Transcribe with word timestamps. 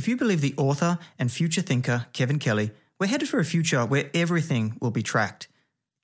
If 0.00 0.08
you 0.08 0.16
believe 0.16 0.40
the 0.40 0.54
author 0.56 0.98
and 1.18 1.30
future 1.30 1.60
thinker 1.60 2.06
Kevin 2.14 2.38
Kelly, 2.38 2.70
we're 2.98 3.08
headed 3.08 3.28
for 3.28 3.38
a 3.38 3.44
future 3.44 3.84
where 3.84 4.08
everything 4.14 4.78
will 4.80 4.90
be 4.90 5.02
tracked. 5.02 5.46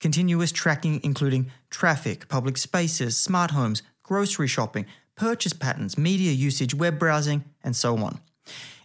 Continuous 0.01 0.53
tracking, 0.53 1.01
including 1.03 1.51
traffic, 1.71 2.29
public 2.29 2.59
spaces, 2.59 3.17
smart 3.17 3.53
homes, 3.53 3.83
grocery 4.03 4.49
shopping, 4.49 4.85
purchase 5.15 5.55
patterns, 5.55 5.97
media 5.97 6.31
usage, 6.33 6.75
web 6.75 6.99
browsing, 6.99 7.43
and 7.65 7.75
so 7.75 7.97
on. 7.97 8.21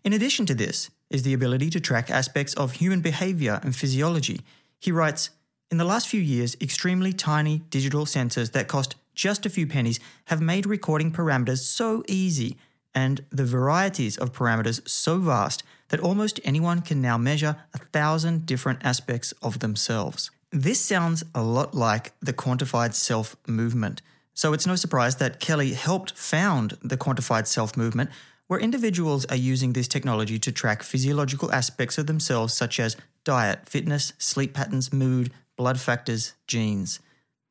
In 0.06 0.14
addition 0.14 0.46
to 0.46 0.56
this, 0.56 0.90
is 1.10 1.24
the 1.24 1.34
ability 1.34 1.70
to 1.72 1.82
track 1.82 2.10
aspects 2.10 2.54
of 2.54 2.72
human 2.72 3.02
behavior 3.02 3.60
and 3.64 3.76
physiology. 3.76 4.40
He 4.80 4.94
writes 4.94 5.30
In 5.70 5.78
the 5.78 5.84
last 5.84 6.08
few 6.08 6.22
years, 6.22 6.56
extremely 6.62 7.12
tiny 7.12 7.64
digital 7.70 8.06
sensors 8.06 8.54
that 8.54 8.70
cost 8.70 8.96
just 9.14 9.46
a 9.46 9.50
few 9.50 9.68
pennies 9.68 10.00
have 10.28 10.40
made 10.40 10.66
recording 10.66 11.12
parameters 11.12 11.58
so 11.58 12.02
easy 12.08 12.56
and 12.94 13.24
the 13.30 13.46
varieties 13.46 14.18
of 14.18 14.34
parameters 14.34 14.88
so 14.88 15.20
vast 15.20 15.64
that 15.90 16.00
almost 16.00 16.40
anyone 16.44 16.82
can 16.82 17.02
now 17.02 17.18
measure 17.18 17.58
a 17.74 17.78
thousand 17.78 18.46
different 18.46 18.80
aspects 18.84 19.34
of 19.42 19.60
themselves. 19.60 20.32
This 20.52 20.82
sounds 20.82 21.24
a 21.34 21.44
lot 21.44 21.74
like 21.74 22.14
the 22.22 22.34
quantified 22.34 22.94
self 22.94 23.36
movement. 23.48 24.02
So 24.34 24.54
it's 24.54 24.68
no 24.68 24.76
surprise 24.76 25.18
that 25.18 25.40
Kelly 25.40 25.74
helped 25.74 26.18
found 26.18 26.78
the 26.82 26.98
quantified 26.98 27.48
self 27.48 27.78
movement, 27.78 28.10
where 28.48 28.60
individuals 28.60 29.26
are 29.26 29.36
using 29.36 29.74
this 29.74 29.88
technology 29.88 30.38
to 30.40 30.52
track 30.52 30.84
physiological 30.84 31.52
aspects 31.52 31.98
of 31.98 32.08
themselves, 32.08 32.54
such 32.54 32.80
as 32.80 32.98
diet, 33.24 33.70
fitness, 33.70 34.14
sleep 34.18 34.54
patterns, 34.54 34.92
mood, 34.92 35.32
blood 35.58 35.80
factors, 35.80 36.34
genes. 36.48 37.00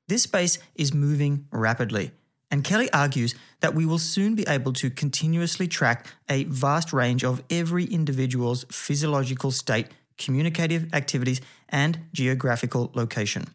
This 0.09 0.25
space 0.25 0.59
is 0.75 0.93
moving 0.93 1.47
rapidly, 1.53 2.11
and 2.51 2.65
Kelly 2.65 2.93
argues 2.93 3.35
that 3.61 3.75
we 3.75 3.87
will 3.87 3.99
soon 3.99 4.35
be 4.35 4.45
able 4.49 4.73
to 4.75 4.91
continuously 4.91 5.69
track 5.69 6.07
a 6.29 6.45
vast 6.45 6.93
range 6.93 7.25
of 7.25 7.43
every 7.51 7.85
individual's 7.85 8.65
physiological 8.71 9.51
state, 9.51 9.89
communicative 10.19 10.93
activities, 10.93 11.41
and 11.69 11.99
geographical 12.13 12.91
location. 12.95 13.47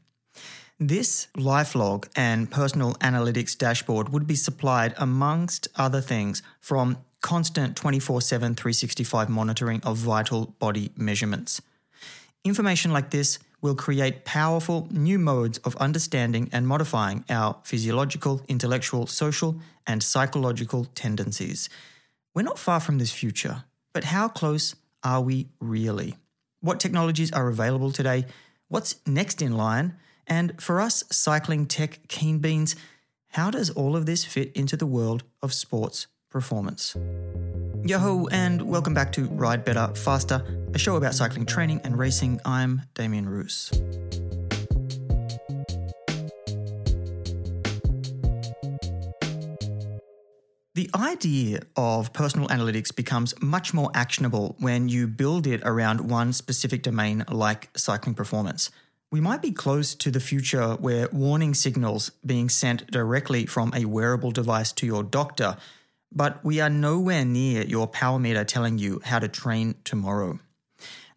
This 0.79 1.27
LifeLog 1.37 2.07
and 2.15 2.51
personal 2.51 2.95
analytics 2.95 3.57
dashboard 3.57 4.09
would 4.09 4.27
be 4.27 4.35
supplied, 4.35 4.93
amongst 4.97 5.67
other 5.75 6.01
things, 6.01 6.41
from 6.59 6.97
constant 7.21 7.75
24 7.75 8.21
7 8.21 8.55
365 8.55 9.29
monitoring 9.29 9.81
of 9.83 9.97
vital 9.97 10.53
body 10.59 10.91
measurements. 10.95 11.61
Information 12.43 12.91
like 12.91 13.09
this 13.09 13.39
will 13.65 13.73
create 13.73 14.25
powerful 14.25 14.87
new 14.91 15.17
modes 15.17 15.57
of 15.59 15.75
understanding 15.77 16.47
and 16.51 16.67
modifying 16.67 17.25
our 17.31 17.57
physiological, 17.63 18.39
intellectual, 18.47 19.07
social, 19.07 19.59
and 19.87 20.03
psychological 20.03 20.85
tendencies. 20.93 21.67
We're 22.35 22.43
not 22.43 22.59
far 22.59 22.79
from 22.79 22.99
this 22.99 23.11
future, 23.11 23.63
but 23.91 24.03
how 24.03 24.27
close 24.27 24.75
are 25.03 25.19
we 25.19 25.47
really? 25.59 26.15
What 26.61 26.79
technologies 26.79 27.31
are 27.31 27.47
available 27.47 27.91
today? 27.91 28.25
What's 28.67 28.97
next 29.07 29.41
in 29.41 29.57
line? 29.57 29.95
And 30.27 30.61
for 30.61 30.79
us 30.79 31.03
cycling 31.09 31.65
tech 31.65 32.07
keen 32.07 32.37
beans, 32.37 32.75
how 33.29 33.49
does 33.49 33.71
all 33.71 33.95
of 33.95 34.05
this 34.05 34.25
fit 34.25 34.51
into 34.53 34.77
the 34.77 34.85
world 34.85 35.23
of 35.41 35.55
sports 35.55 36.05
performance? 36.29 36.95
Yo 37.87 38.27
and 38.31 38.63
welcome 38.63 38.95
back 38.95 39.11
to 39.11 39.25
Ride 39.25 39.63
Better 39.63 39.91
Faster, 39.93 40.43
a 40.73 40.79
show 40.79 40.95
about 40.95 41.13
cycling 41.13 41.45
training 41.45 41.81
and 41.83 41.99
racing. 41.99 42.41
I'm 42.43 42.81
Damien 42.95 43.29
Roos. 43.29 43.69
The 50.73 50.89
idea 50.95 51.59
of 51.75 52.11
personal 52.11 52.47
analytics 52.47 52.93
becomes 52.93 53.39
much 53.39 53.71
more 53.71 53.91
actionable 53.93 54.55
when 54.57 54.89
you 54.89 55.05
build 55.05 55.45
it 55.45 55.61
around 55.63 56.09
one 56.09 56.33
specific 56.33 56.81
domain 56.81 57.23
like 57.29 57.69
cycling 57.77 58.15
performance. 58.15 58.71
We 59.11 59.21
might 59.21 59.43
be 59.43 59.51
close 59.51 59.93
to 59.93 60.09
the 60.09 60.19
future 60.19 60.73
where 60.73 61.07
warning 61.11 61.53
signals 61.53 62.11
being 62.25 62.49
sent 62.49 62.89
directly 62.89 63.45
from 63.45 63.71
a 63.75 63.85
wearable 63.85 64.31
device 64.31 64.71
to 64.71 64.87
your 64.87 65.03
doctor, 65.03 65.57
but 66.15 66.43
we 66.43 66.61
are 66.61 66.69
nowhere 66.69 67.25
near 67.25 67.63
your 67.63 67.87
power 67.87 68.17
meter 68.17 68.45
telling 68.45 68.77
you 68.77 69.01
how 69.03 69.19
to 69.19 69.27
train 69.27 69.75
tomorrow. 69.83 70.39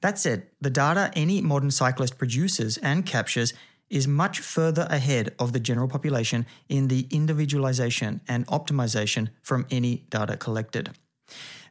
That 0.00 0.18
said, 0.18 0.46
the 0.60 0.70
data 0.70 1.10
any 1.14 1.40
modern 1.40 1.70
cyclist 1.70 2.18
produces 2.18 2.76
and 2.78 3.06
captures 3.06 3.54
is 3.90 4.06
much 4.06 4.40
further 4.40 4.86
ahead 4.90 5.34
of 5.38 5.52
the 5.52 5.60
general 5.60 5.88
population 5.88 6.46
in 6.68 6.88
the 6.88 7.06
individualization 7.10 8.20
and 8.28 8.46
optimization 8.48 9.28
from 9.42 9.66
any 9.70 10.04
data 10.10 10.36
collected. 10.36 10.90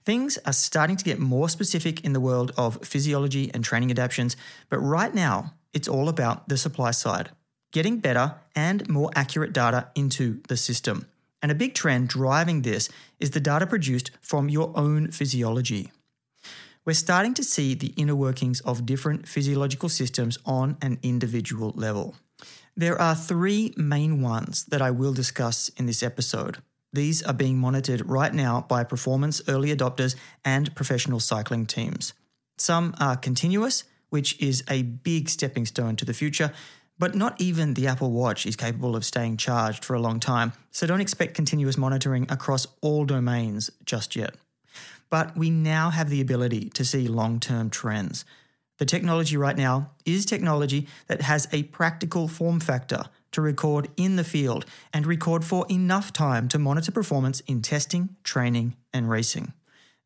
Things 0.04 0.38
are 0.46 0.54
starting 0.54 0.96
to 0.96 1.04
get 1.04 1.20
more 1.20 1.50
specific 1.50 2.04
in 2.04 2.14
the 2.14 2.20
world 2.20 2.54
of 2.58 2.80
physiology 2.84 3.52
and 3.54 3.64
training 3.64 3.92
adaptations, 3.92 4.38
but 4.70 4.80
right 4.80 5.14
now 5.14 5.54
it's 5.74 5.88
all 5.88 6.10
about 6.10 6.48
the 6.48 6.58
supply 6.58 6.92
side, 6.92 7.30
getting 7.72 8.00
better 8.00 8.36
and 8.56 8.88
more 8.90 9.12
accurate 9.16 9.54
data 9.54 9.90
into 9.96 10.42
the 10.48 10.58
system. 10.58 11.08
And 11.48 11.52
a 11.54 11.56
big 11.56 11.74
trend 11.74 12.10
driving 12.10 12.64
this 12.64 12.90
is 13.22 13.32
the 13.32 13.40
data 13.40 13.66
produced 13.66 14.12
from 14.20 14.50
your 14.50 14.74
own 14.76 15.12
physiology 15.12 15.92
we're 16.88 16.94
starting 16.94 17.34
to 17.34 17.44
see 17.44 17.74
the 17.74 17.94
inner 17.98 18.16
workings 18.16 18.62
of 18.62 18.86
different 18.86 19.28
physiological 19.28 19.90
systems 19.90 20.40
on 20.46 20.78
an 20.82 20.98
individual 21.04 21.74
level. 21.76 22.16
There 22.78 22.98
are 22.98 23.14
three 23.14 23.74
main 23.76 24.22
ones 24.22 24.64
that 24.70 24.82
I 24.82 24.92
will 24.92 25.12
discuss 25.12 25.68
in 25.76 25.86
this 25.86 26.02
episode. 26.02 26.60
These 26.94 27.22
are 27.24 27.34
being 27.34 27.58
monitored 27.58 28.10
right 28.10 28.34
now 28.34 28.62
by 28.62 28.86
performance 28.86 29.42
early 29.50 29.76
adopters 29.76 30.16
and 30.46 30.74
professional 30.76 31.20
cycling 31.20 31.66
teams. 31.66 32.14
Some 32.58 32.96
are 33.02 33.18
continuous, 33.18 33.84
which 34.10 34.42
is 34.42 34.64
a 34.70 34.84
big 34.84 35.28
stepping 35.28 35.66
stone 35.66 35.98
to 35.98 36.06
the 36.06 36.14
future, 36.14 36.54
but 37.00 37.16
not 37.16 37.40
even 37.40 37.74
the 37.74 37.88
Apple 37.88 38.12
Watch 38.12 38.46
is 38.46 38.56
capable 38.56 38.96
of 38.96 39.06
staying 39.06 39.38
charged 39.38 39.86
for 39.86 39.94
a 39.96 40.02
long 40.02 40.20
time, 40.20 40.54
so 40.72 40.88
don't 40.88 41.02
expect 41.02 41.34
continuous 41.34 41.78
monitoring 41.78 42.26
across 42.30 42.68
all 42.82 43.06
domains 43.06 43.70
just 43.86 44.16
yet 44.16 44.36
but 45.10 45.36
we 45.38 45.50
now 45.50 45.90
have 45.90 46.10
the 46.10 46.22
ability 46.22 46.70
to 46.72 46.86
see 46.86 47.08
long 47.08 47.40
term 47.40 47.70
trends. 47.70 48.26
The 48.78 48.86
technology 48.86 49.38
right 49.38 49.58
now 49.58 49.92
is 50.06 50.26
technology 50.26 50.88
that 51.08 51.22
has 51.22 51.48
a 51.52 51.64
practical 51.64 52.28
form 52.28 52.60
factor 52.60 53.06
to 53.32 53.42
record 53.42 53.90
in 53.98 54.16
the 54.16 54.24
field 54.24 54.66
and 54.94 55.06
record 55.06 55.44
for 55.44 55.66
enough 55.70 56.14
time 56.14 56.48
to 56.50 56.60
monitor 56.60 56.92
performance 56.92 57.40
in 57.42 57.62
testing, 57.62 58.16
training, 58.24 58.76
and 58.94 59.10
racing. 59.10 59.54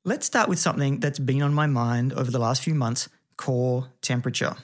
Let's 0.05 0.25
start 0.25 0.49
with 0.49 0.57
something 0.57 0.99
that's 0.99 1.19
been 1.19 1.41
on 1.41 1.53
my 1.53 1.67
mind 1.67 2.13
over 2.13 2.31
the 2.31 2.39
last 2.39 2.63
few 2.63 2.73
months 2.73 3.09
core 3.37 3.89
temperature. 4.01 4.55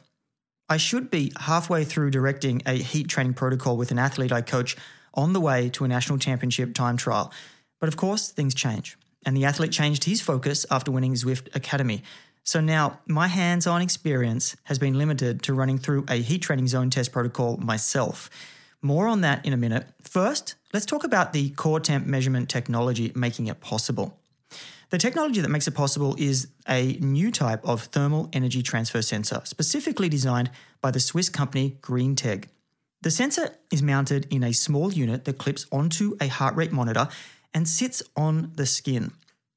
I 0.69 0.77
should 0.77 1.09
be 1.09 1.31
halfway 1.37 1.83
through 1.83 2.11
directing 2.11 2.61
a 2.65 2.73
heat 2.73 3.07
training 3.07 3.35
protocol 3.35 3.77
with 3.77 3.91
an 3.91 3.99
athlete 3.99 4.31
I 4.31 4.41
coach 4.41 4.75
on 5.13 5.33
the 5.33 5.41
way 5.41 5.69
to 5.69 5.85
a 5.85 5.87
national 5.87 6.19
championship 6.19 6.73
time 6.73 6.97
trial. 6.97 7.31
But 7.79 7.87
of 7.87 7.97
course, 7.97 8.29
things 8.29 8.53
change 8.53 8.97
and 9.25 9.35
the 9.35 9.45
athlete 9.45 9.71
changed 9.71 10.05
his 10.05 10.21
focus 10.21 10.65
after 10.71 10.91
winning 10.91 11.13
Zwift 11.13 11.53
Academy. 11.53 12.01
So 12.43 12.61
now 12.61 12.99
my 13.07 13.27
hands 13.27 13.67
on 13.67 13.81
experience 13.81 14.55
has 14.63 14.79
been 14.79 14.97
limited 14.97 15.43
to 15.43 15.53
running 15.53 15.77
through 15.77 16.05
a 16.07 16.15
heat 16.15 16.41
training 16.41 16.67
zone 16.67 16.89
test 16.89 17.11
protocol 17.11 17.57
myself. 17.57 18.29
More 18.81 19.07
on 19.07 19.21
that 19.21 19.45
in 19.45 19.51
a 19.51 19.57
minute. 19.57 19.85
First, 20.01 20.55
let's 20.73 20.85
talk 20.85 21.03
about 21.03 21.33
the 21.33 21.49
core 21.51 21.81
temp 21.81 22.05
measurement 22.05 22.47
technology 22.47 23.11
making 23.15 23.47
it 23.47 23.59
possible. 23.59 24.17
The 24.89 24.97
technology 24.97 25.41
that 25.41 25.49
makes 25.49 25.67
it 25.67 25.75
possible 25.75 26.15
is 26.17 26.47
a 26.65 26.93
new 27.01 27.29
type 27.29 27.59
of 27.65 27.83
thermal 27.83 28.29
energy 28.31 28.63
transfer 28.63 29.01
sensor, 29.01 29.41
specifically 29.43 30.07
designed 30.07 30.49
by 30.81 30.91
the 30.91 31.01
Swiss 31.01 31.27
company 31.27 31.77
GreenTeg. 31.81 32.45
The 33.01 33.11
sensor 33.11 33.49
is 33.69 33.83
mounted 33.83 34.27
in 34.33 34.43
a 34.43 34.53
small 34.53 34.93
unit 34.93 35.25
that 35.25 35.37
clips 35.37 35.65
onto 35.73 36.15
a 36.21 36.27
heart 36.27 36.55
rate 36.55 36.71
monitor 36.71 37.09
and 37.53 37.67
sits 37.67 38.01
on 38.15 38.53
the 38.55 38.65
skin. 38.65 39.11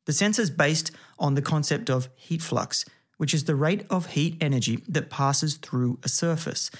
The 0.06 0.12
sensor 0.12 0.42
is 0.42 0.50
based 0.50 0.90
on 1.16 1.34
the 1.34 1.42
concept 1.42 1.90
of 1.90 2.08
heat 2.16 2.42
flux, 2.42 2.84
which 3.16 3.32
is 3.32 3.44
the 3.44 3.54
rate 3.54 3.86
of 3.88 4.06
heat 4.06 4.36
energy 4.40 4.82
that 4.88 5.10
passes 5.10 5.58
through 5.58 6.00
a 6.02 6.08
surface. 6.08 6.72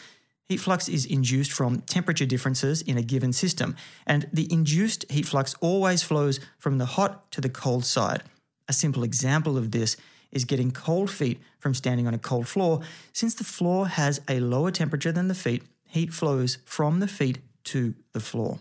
Heat 0.49 0.59
flux 0.59 0.89
is 0.89 1.07
induced 1.07 1.53
from 1.53 1.83
temperature 1.83 2.27
differences 2.27 2.83
in 2.83 2.99
a 2.99 3.03
given 3.03 3.33
system, 3.33 3.77
and 4.09 4.29
the 4.33 4.53
induced 4.53 5.09
heat 5.09 5.27
flux 5.27 5.55
always 5.61 6.03
flows 6.03 6.41
from 6.59 6.79
the 6.79 6.87
hot 6.87 7.31
to 7.31 7.41
the 7.41 7.49
cold 7.49 7.85
side. 7.85 8.25
A 8.71 8.73
simple 8.73 9.03
example 9.03 9.59
of 9.59 9.73
this 9.73 9.97
is 10.31 10.45
getting 10.45 10.71
cold 10.71 11.11
feet 11.11 11.41
from 11.59 11.75
standing 11.75 12.07
on 12.07 12.15
a 12.15 12.21
cold 12.21 12.47
floor. 12.47 12.83
Since 13.13 13.35
the 13.35 13.43
floor 13.43 13.89
has 13.89 14.21
a 14.29 14.39
lower 14.39 14.71
temperature 14.71 15.11
than 15.11 15.27
the 15.27 15.35
feet, 15.35 15.65
heat 15.89 16.15
flows 16.15 16.59
from 16.67 17.01
the 17.01 17.09
feet 17.09 17.41
to 17.65 17.97
the 18.13 18.21
floor. 18.21 18.61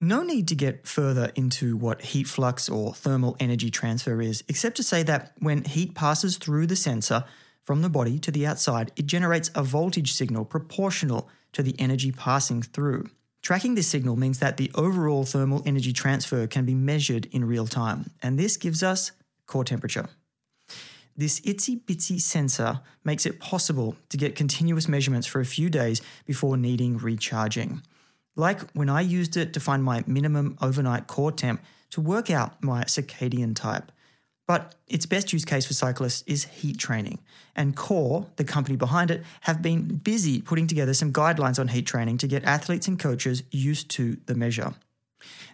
No 0.00 0.22
need 0.22 0.48
to 0.48 0.54
get 0.54 0.86
further 0.86 1.30
into 1.34 1.76
what 1.76 2.00
heat 2.00 2.26
flux 2.26 2.70
or 2.70 2.94
thermal 2.94 3.36
energy 3.38 3.68
transfer 3.68 4.22
is, 4.22 4.42
except 4.48 4.78
to 4.78 4.82
say 4.82 5.02
that 5.02 5.32
when 5.38 5.64
heat 5.64 5.94
passes 5.94 6.38
through 6.38 6.66
the 6.66 6.74
sensor 6.74 7.24
from 7.62 7.82
the 7.82 7.90
body 7.90 8.18
to 8.20 8.30
the 8.30 8.46
outside, 8.46 8.90
it 8.96 9.04
generates 9.04 9.50
a 9.54 9.62
voltage 9.62 10.14
signal 10.14 10.46
proportional 10.46 11.28
to 11.52 11.62
the 11.62 11.78
energy 11.78 12.10
passing 12.10 12.62
through. 12.62 13.10
Tracking 13.44 13.74
this 13.74 13.86
signal 13.86 14.16
means 14.16 14.38
that 14.38 14.56
the 14.56 14.70
overall 14.74 15.26
thermal 15.26 15.62
energy 15.66 15.92
transfer 15.92 16.46
can 16.46 16.64
be 16.64 16.74
measured 16.74 17.26
in 17.30 17.44
real 17.44 17.66
time, 17.66 18.10
and 18.22 18.38
this 18.38 18.56
gives 18.56 18.82
us 18.82 19.12
core 19.46 19.64
temperature. 19.64 20.08
this 21.14 21.40
itsy 21.40 21.78
bitsy 21.84 22.18
sensor 22.18 22.80
makes 23.04 23.26
it 23.26 23.38
possible 23.38 23.96
to 24.08 24.16
get 24.16 24.34
continuous 24.34 24.88
measurements 24.88 25.26
for 25.26 25.40
a 25.40 25.44
few 25.44 25.68
days 25.68 26.00
before 26.24 26.56
needing 26.56 26.96
recharging. 26.96 27.82
Like 28.34 28.62
when 28.72 28.88
I 28.88 29.02
used 29.02 29.36
it 29.36 29.52
to 29.52 29.60
find 29.60 29.84
my 29.84 30.02
minimum 30.06 30.56
overnight 30.62 31.06
core 31.06 31.30
temp 31.30 31.62
to 31.90 32.00
work 32.00 32.30
out 32.30 32.62
my 32.64 32.84
circadian 32.84 33.54
type. 33.54 33.92
But 34.46 34.74
its 34.86 35.06
best 35.06 35.32
use 35.32 35.44
case 35.44 35.64
for 35.64 35.72
cyclists 35.72 36.22
is 36.26 36.44
heat 36.44 36.78
training. 36.78 37.20
And 37.56 37.74
Core, 37.74 38.26
the 38.36 38.44
company 38.44 38.76
behind 38.76 39.10
it, 39.10 39.22
have 39.42 39.62
been 39.62 39.96
busy 39.96 40.42
putting 40.42 40.66
together 40.66 40.92
some 40.92 41.12
guidelines 41.12 41.58
on 41.58 41.68
heat 41.68 41.86
training 41.86 42.18
to 42.18 42.26
get 42.26 42.44
athletes 42.44 42.86
and 42.86 42.98
coaches 42.98 43.42
used 43.50 43.88
to 43.92 44.18
the 44.26 44.34
measure. 44.34 44.74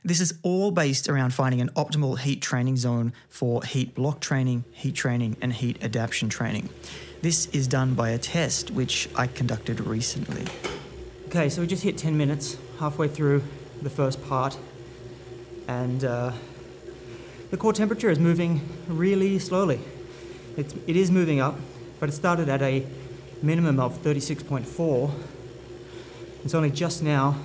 This 0.02 0.20
is 0.20 0.34
all 0.42 0.70
based 0.72 1.08
around 1.08 1.34
finding 1.34 1.60
an 1.60 1.68
optimal 1.70 2.18
heat 2.18 2.42
training 2.42 2.76
zone 2.76 3.12
for 3.28 3.62
heat 3.62 3.94
block 3.94 4.20
training, 4.20 4.64
heat 4.72 4.94
training, 4.94 5.36
and 5.40 5.52
heat 5.52 5.78
adaptation 5.82 6.28
training. 6.28 6.68
This 7.22 7.46
is 7.48 7.68
done 7.68 7.94
by 7.94 8.10
a 8.10 8.18
test 8.18 8.70
which 8.70 9.08
I 9.14 9.26
conducted 9.26 9.80
recently. 9.80 10.46
Okay, 11.26 11.48
so 11.48 11.60
we 11.60 11.66
just 11.66 11.82
hit 11.82 11.98
10 11.98 12.16
minutes, 12.16 12.56
halfway 12.78 13.08
through 13.08 13.44
the 13.82 13.90
first 13.90 14.24
part, 14.26 14.58
and 15.68 16.02
uh, 16.02 16.32
the 17.50 17.56
core 17.56 17.72
temperature 17.72 18.10
is 18.10 18.18
moving 18.18 18.60
really 18.86 19.38
slowly. 19.38 19.80
It's, 20.56 20.74
it 20.86 20.96
is 20.96 21.10
moving 21.10 21.40
up, 21.40 21.56
but 21.98 22.08
it 22.08 22.12
started 22.12 22.48
at 22.48 22.62
a 22.62 22.86
minimum 23.42 23.80
of 23.80 24.02
36.4. 24.02 25.10
It's 26.44 26.54
only 26.54 26.70
just 26.70 27.02
now 27.02 27.36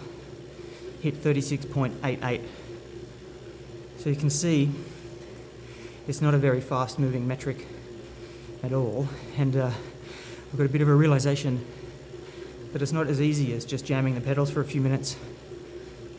hit 1.02 1.16
36.88. 1.16 2.42
So 3.98 4.10
you 4.10 4.16
can 4.16 4.30
see 4.30 4.72
it's 6.08 6.22
not 6.22 6.34
a 6.34 6.38
very 6.38 6.62
fast 6.62 7.00
moving 7.00 7.28
metric 7.28 7.66
at 8.64 8.74
all. 8.74 9.08
And 9.38 9.56
uh, 9.56 9.72
I've 10.52 10.58
got 10.58 10.66
a 10.66 10.70
bit 10.70 10.82
of 10.82 10.88
a 10.88 10.94
realization 10.94 11.66
that 12.74 12.82
it's 12.82 12.92
not 12.92 13.08
as 13.08 13.22
easy 13.22 13.54
as 13.54 13.66
just 13.66 13.86
jamming 13.86 14.16
the 14.16 14.22
pedals 14.22 14.52
for 14.52 14.62
a 14.62 14.66
few 14.66 14.82
minutes 14.82 15.16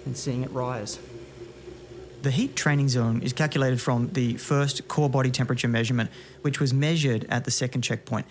and 0.05 0.17
seeing 0.17 0.43
it 0.43 0.51
rise. 0.51 0.99
The 2.27 2.33
heat 2.33 2.57
training 2.57 2.89
zone 2.89 3.23
is 3.23 3.33
calculated 3.33 3.81
from 3.81 4.09
the 4.09 4.37
first 4.37 4.89
core 4.89 5.09
body 5.09 5.31
temperature 5.31 5.69
measurement, 5.69 6.11
which 6.43 6.59
was 6.59 6.75
measured 6.75 7.25
at 7.29 7.45
the 7.45 7.53
second 7.53 7.83
checkpoint. 7.83 8.27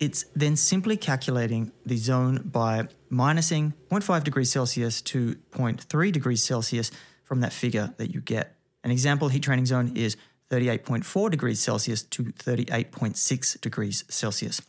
It's 0.00 0.24
then 0.34 0.56
simply 0.56 0.96
calculating 0.96 1.70
the 1.84 1.96
zone 1.96 2.42
by 2.44 2.88
minusing 3.08 3.74
0.5 3.88 4.24
degrees 4.24 4.50
Celsius 4.50 5.00
to 5.02 5.36
0.3 5.52 6.10
degrees 6.10 6.42
Celsius 6.42 6.90
from 7.22 7.38
that 7.38 7.52
figure 7.52 7.94
that 7.98 8.12
you 8.12 8.20
get. 8.20 8.56
An 8.82 8.90
example 8.90 9.28
heat 9.28 9.44
training 9.44 9.66
zone 9.66 9.92
is 9.94 10.16
38.4 10.50 11.30
degrees 11.30 11.60
Celsius 11.60 12.02
to 12.02 12.24
38.6 12.24 13.60
degrees 13.60 14.02
Celsius. 14.08 14.60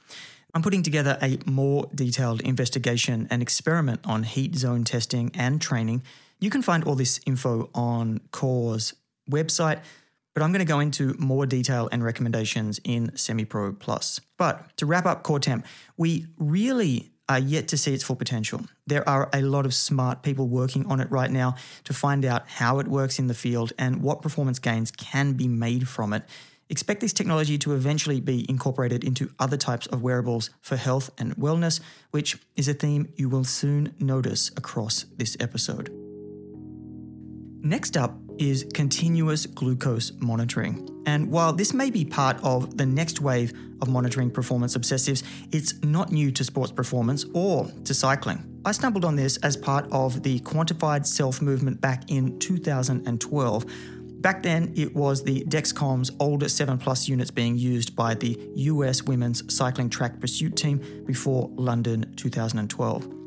I'm 0.54 0.62
putting 0.62 0.84
together 0.84 1.18
a 1.20 1.40
more 1.48 1.90
detailed 1.96 2.42
investigation 2.42 3.28
and 3.32 3.42
experiment 3.42 4.02
on 4.06 4.22
heat 4.22 4.56
zone 4.56 4.84
testing 4.84 5.32
and 5.34 5.60
training. 5.60 6.04
You 6.40 6.50
can 6.50 6.62
find 6.62 6.84
all 6.84 6.96
this 6.96 7.20
info 7.26 7.70
on 7.74 8.20
Core's 8.32 8.94
website 9.30 9.82
but 10.38 10.44
I'm 10.44 10.52
going 10.52 10.60
to 10.60 10.72
go 10.72 10.80
into 10.80 11.16
more 11.18 11.48
detail 11.48 11.90
and 11.92 12.04
recommendations 12.04 12.80
in 12.84 13.18
Semi 13.18 13.44
Pro 13.44 13.74
Plus. 13.74 14.20
But 14.38 14.78
to 14.78 14.86
wrap 14.86 15.08
up 15.08 15.24
Core 15.24 15.40
Temp, 15.40 15.66
we 15.98 16.28
really 16.38 17.10
are 17.28 17.40
yet 17.40 17.70
to 17.70 17.78
see 17.78 17.92
its 17.92 18.04
full 18.04 18.16
potential. 18.16 18.62
There 18.86 19.08
are 19.10 19.32
a 19.34 19.42
lot 19.42 19.66
of 19.66 19.74
smart 19.74 20.22
people 20.22 20.48
working 20.48 20.86
on 20.86 21.00
it 21.00 21.10
right 21.10 21.32
now 21.32 21.56
to 21.86 21.94
find 21.96 22.24
out 22.24 22.48
how 22.48 22.78
it 22.78 22.88
works 22.88 23.18
in 23.18 23.26
the 23.26 23.34
field 23.34 23.74
and 23.80 24.04
what 24.04 24.22
performance 24.22 24.60
gains 24.60 24.92
can 24.92 25.34
be 25.34 25.48
made 25.48 25.88
from 25.88 26.14
it. 26.14 26.22
Expect 26.70 27.02
this 27.02 27.14
technology 27.14 27.58
to 27.58 27.74
eventually 27.74 28.22
be 28.22 28.46
incorporated 28.48 29.04
into 29.04 29.32
other 29.40 29.58
types 29.58 29.88
of 29.88 30.04
wearables 30.04 30.52
for 30.62 30.76
health 30.76 31.10
and 31.18 31.36
wellness, 31.36 31.80
which 32.12 32.38
is 32.56 32.68
a 32.68 32.76
theme 32.76 33.12
you 33.16 33.28
will 33.28 33.44
soon 33.44 33.96
notice 33.98 34.52
across 34.56 35.08
this 35.18 35.36
episode. 35.40 36.07
Next 37.68 37.98
up 37.98 38.18
is 38.38 38.66
continuous 38.74 39.46
glucose 39.46 40.14
monitoring. 40.20 40.90
And 41.06 41.30
while 41.30 41.52
this 41.52 41.74
may 41.74 41.90
be 41.92 42.06
part 42.06 42.42
of 42.42 42.78
the 42.78 42.86
next 42.86 43.20
wave 43.20 43.52
of 43.82 43.90
monitoring 43.90 44.32
performance 44.32 44.78
obsessives, 44.78 45.22
it's 45.52 45.74
not 45.84 46.10
new 46.10 46.32
to 46.32 46.46
sports 46.46 46.72
performance 46.72 47.26
or 47.34 47.70
to 47.84 47.94
cycling. 47.94 48.62
I 48.64 48.72
stumbled 48.72 49.04
on 49.04 49.18
this 49.18 49.36
as 49.44 49.58
part 49.58 49.86
of 49.92 50.24
the 50.24 50.40
quantified 50.40 51.06
self 51.06 51.42
movement 51.42 51.82
back 51.82 52.10
in 52.10 52.40
2012. 52.40 53.66
Back 54.22 54.44
then, 54.44 54.72
it 54.78 54.96
was 54.96 55.26
the 55.26 55.44
Dexcom's 55.50 56.12
older 56.22 56.48
7 56.48 56.78
Plus 56.78 57.10
units 57.10 57.32
being 57.32 57.58
used 57.58 57.98
by 57.98 58.14
the 58.14 58.40
US 58.56 59.04
women's 59.04 59.54
cycling 59.54 59.90
track 59.90 60.22
pursuit 60.22 60.56
team 60.56 61.04
before 61.06 61.52
London 61.56 62.14
2012. 62.16 63.27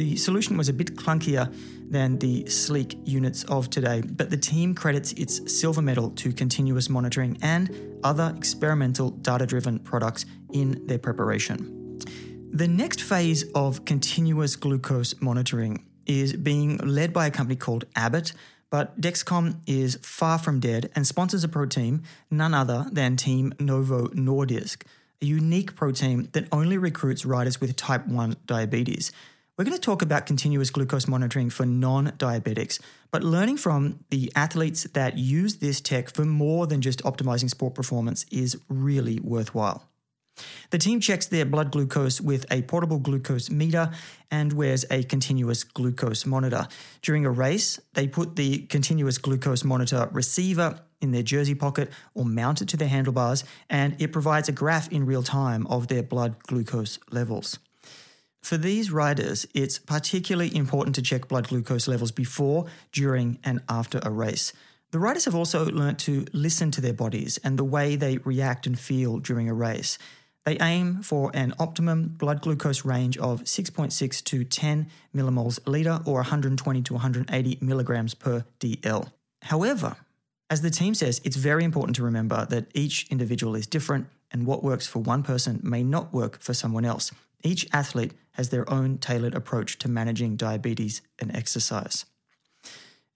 The 0.00 0.16
solution 0.16 0.56
was 0.56 0.70
a 0.70 0.72
bit 0.72 0.96
clunkier 0.96 1.54
than 1.90 2.18
the 2.18 2.46
sleek 2.46 2.96
units 3.04 3.44
of 3.44 3.68
today, 3.68 4.00
but 4.00 4.30
the 4.30 4.36
team 4.38 4.74
credits 4.74 5.12
its 5.12 5.54
silver 5.54 5.82
medal 5.82 6.08
to 6.12 6.32
continuous 6.32 6.88
monitoring 6.88 7.36
and 7.42 7.98
other 8.02 8.32
experimental 8.34 9.10
data 9.10 9.44
driven 9.44 9.78
products 9.78 10.24
in 10.54 10.86
their 10.86 10.98
preparation. 10.98 11.98
The 12.50 12.66
next 12.66 13.02
phase 13.02 13.44
of 13.54 13.84
continuous 13.84 14.56
glucose 14.56 15.20
monitoring 15.20 15.84
is 16.06 16.32
being 16.32 16.78
led 16.78 17.12
by 17.12 17.26
a 17.26 17.30
company 17.30 17.56
called 17.56 17.84
Abbott, 17.94 18.32
but 18.70 18.98
Dexcom 19.02 19.56
is 19.66 19.98
far 20.00 20.38
from 20.38 20.60
dead 20.60 20.90
and 20.96 21.06
sponsors 21.06 21.44
a 21.44 21.48
pro 21.48 21.66
team, 21.66 22.04
none 22.30 22.54
other 22.54 22.86
than 22.90 23.16
Team 23.16 23.52
Novo 23.60 24.06
Nordisk, 24.14 24.84
a 25.20 25.26
unique 25.26 25.76
pro 25.76 25.92
team 25.92 26.30
that 26.32 26.48
only 26.50 26.78
recruits 26.78 27.26
riders 27.26 27.60
with 27.60 27.76
type 27.76 28.06
1 28.06 28.36
diabetes. 28.46 29.12
We're 29.60 29.64
going 29.64 29.76
to 29.76 29.78
talk 29.78 30.00
about 30.00 30.24
continuous 30.24 30.70
glucose 30.70 31.06
monitoring 31.06 31.50
for 31.50 31.66
non 31.66 32.12
diabetics, 32.12 32.80
but 33.10 33.22
learning 33.22 33.58
from 33.58 34.02
the 34.08 34.32
athletes 34.34 34.84
that 34.94 35.18
use 35.18 35.56
this 35.56 35.82
tech 35.82 36.14
for 36.14 36.24
more 36.24 36.66
than 36.66 36.80
just 36.80 37.02
optimizing 37.02 37.50
sport 37.50 37.74
performance 37.74 38.24
is 38.30 38.58
really 38.70 39.20
worthwhile. 39.20 39.86
The 40.70 40.78
team 40.78 40.98
checks 40.98 41.26
their 41.26 41.44
blood 41.44 41.72
glucose 41.72 42.22
with 42.22 42.50
a 42.50 42.62
portable 42.62 43.00
glucose 43.00 43.50
meter 43.50 43.90
and 44.30 44.54
wears 44.54 44.86
a 44.90 45.02
continuous 45.02 45.62
glucose 45.62 46.24
monitor. 46.24 46.66
During 47.02 47.26
a 47.26 47.30
race, 47.30 47.78
they 47.92 48.08
put 48.08 48.36
the 48.36 48.60
continuous 48.60 49.18
glucose 49.18 49.62
monitor 49.62 50.08
receiver 50.10 50.80
in 51.02 51.12
their 51.12 51.22
jersey 51.22 51.54
pocket 51.54 51.90
or 52.14 52.24
mount 52.24 52.62
it 52.62 52.68
to 52.70 52.78
their 52.78 52.88
handlebars, 52.88 53.44
and 53.68 54.00
it 54.00 54.10
provides 54.10 54.48
a 54.48 54.52
graph 54.52 54.90
in 54.90 55.04
real 55.04 55.22
time 55.22 55.66
of 55.66 55.88
their 55.88 56.02
blood 56.02 56.42
glucose 56.44 56.98
levels. 57.10 57.58
For 58.42 58.56
these 58.56 58.90
riders, 58.90 59.46
it's 59.54 59.78
particularly 59.78 60.54
important 60.56 60.94
to 60.96 61.02
check 61.02 61.28
blood 61.28 61.48
glucose 61.48 61.86
levels 61.86 62.10
before, 62.10 62.66
during, 62.92 63.38
and 63.44 63.60
after 63.68 64.00
a 64.02 64.10
race. 64.10 64.52
The 64.92 64.98
riders 64.98 65.26
have 65.26 65.36
also 65.36 65.66
learnt 65.66 66.00
to 66.00 66.26
listen 66.32 66.70
to 66.72 66.80
their 66.80 66.92
bodies 66.92 67.38
and 67.44 67.58
the 67.58 67.64
way 67.64 67.94
they 67.94 68.18
react 68.18 68.66
and 68.66 68.78
feel 68.78 69.18
during 69.18 69.48
a 69.48 69.54
race. 69.54 69.98
They 70.44 70.58
aim 70.58 71.02
for 71.02 71.30
an 71.34 71.54
optimum 71.58 72.14
blood 72.18 72.40
glucose 72.40 72.84
range 72.84 73.16
of 73.18 73.42
6.6 73.44 74.24
to 74.24 74.44
10 74.44 74.88
millimoles 75.14 75.64
a 75.66 75.70
litre 75.70 76.00
or 76.06 76.14
120 76.14 76.82
to 76.82 76.94
180 76.94 77.58
milligrams 77.60 78.14
per 78.14 78.44
DL. 78.58 79.12
However, 79.42 79.96
as 80.48 80.62
the 80.62 80.70
team 80.70 80.94
says, 80.94 81.20
it's 81.24 81.36
very 81.36 81.62
important 81.62 81.94
to 81.96 82.02
remember 82.02 82.46
that 82.46 82.66
each 82.74 83.06
individual 83.10 83.54
is 83.54 83.66
different 83.66 84.08
and 84.32 84.46
what 84.46 84.64
works 84.64 84.86
for 84.86 85.00
one 85.00 85.22
person 85.22 85.60
may 85.62 85.84
not 85.84 86.12
work 86.12 86.40
for 86.40 86.54
someone 86.54 86.84
else. 86.84 87.12
Each 87.42 87.66
athlete 87.72 88.12
has 88.32 88.50
their 88.50 88.68
own 88.70 88.98
tailored 88.98 89.34
approach 89.34 89.78
to 89.78 89.88
managing 89.88 90.36
diabetes 90.36 91.02
and 91.18 91.34
exercise. 91.34 92.06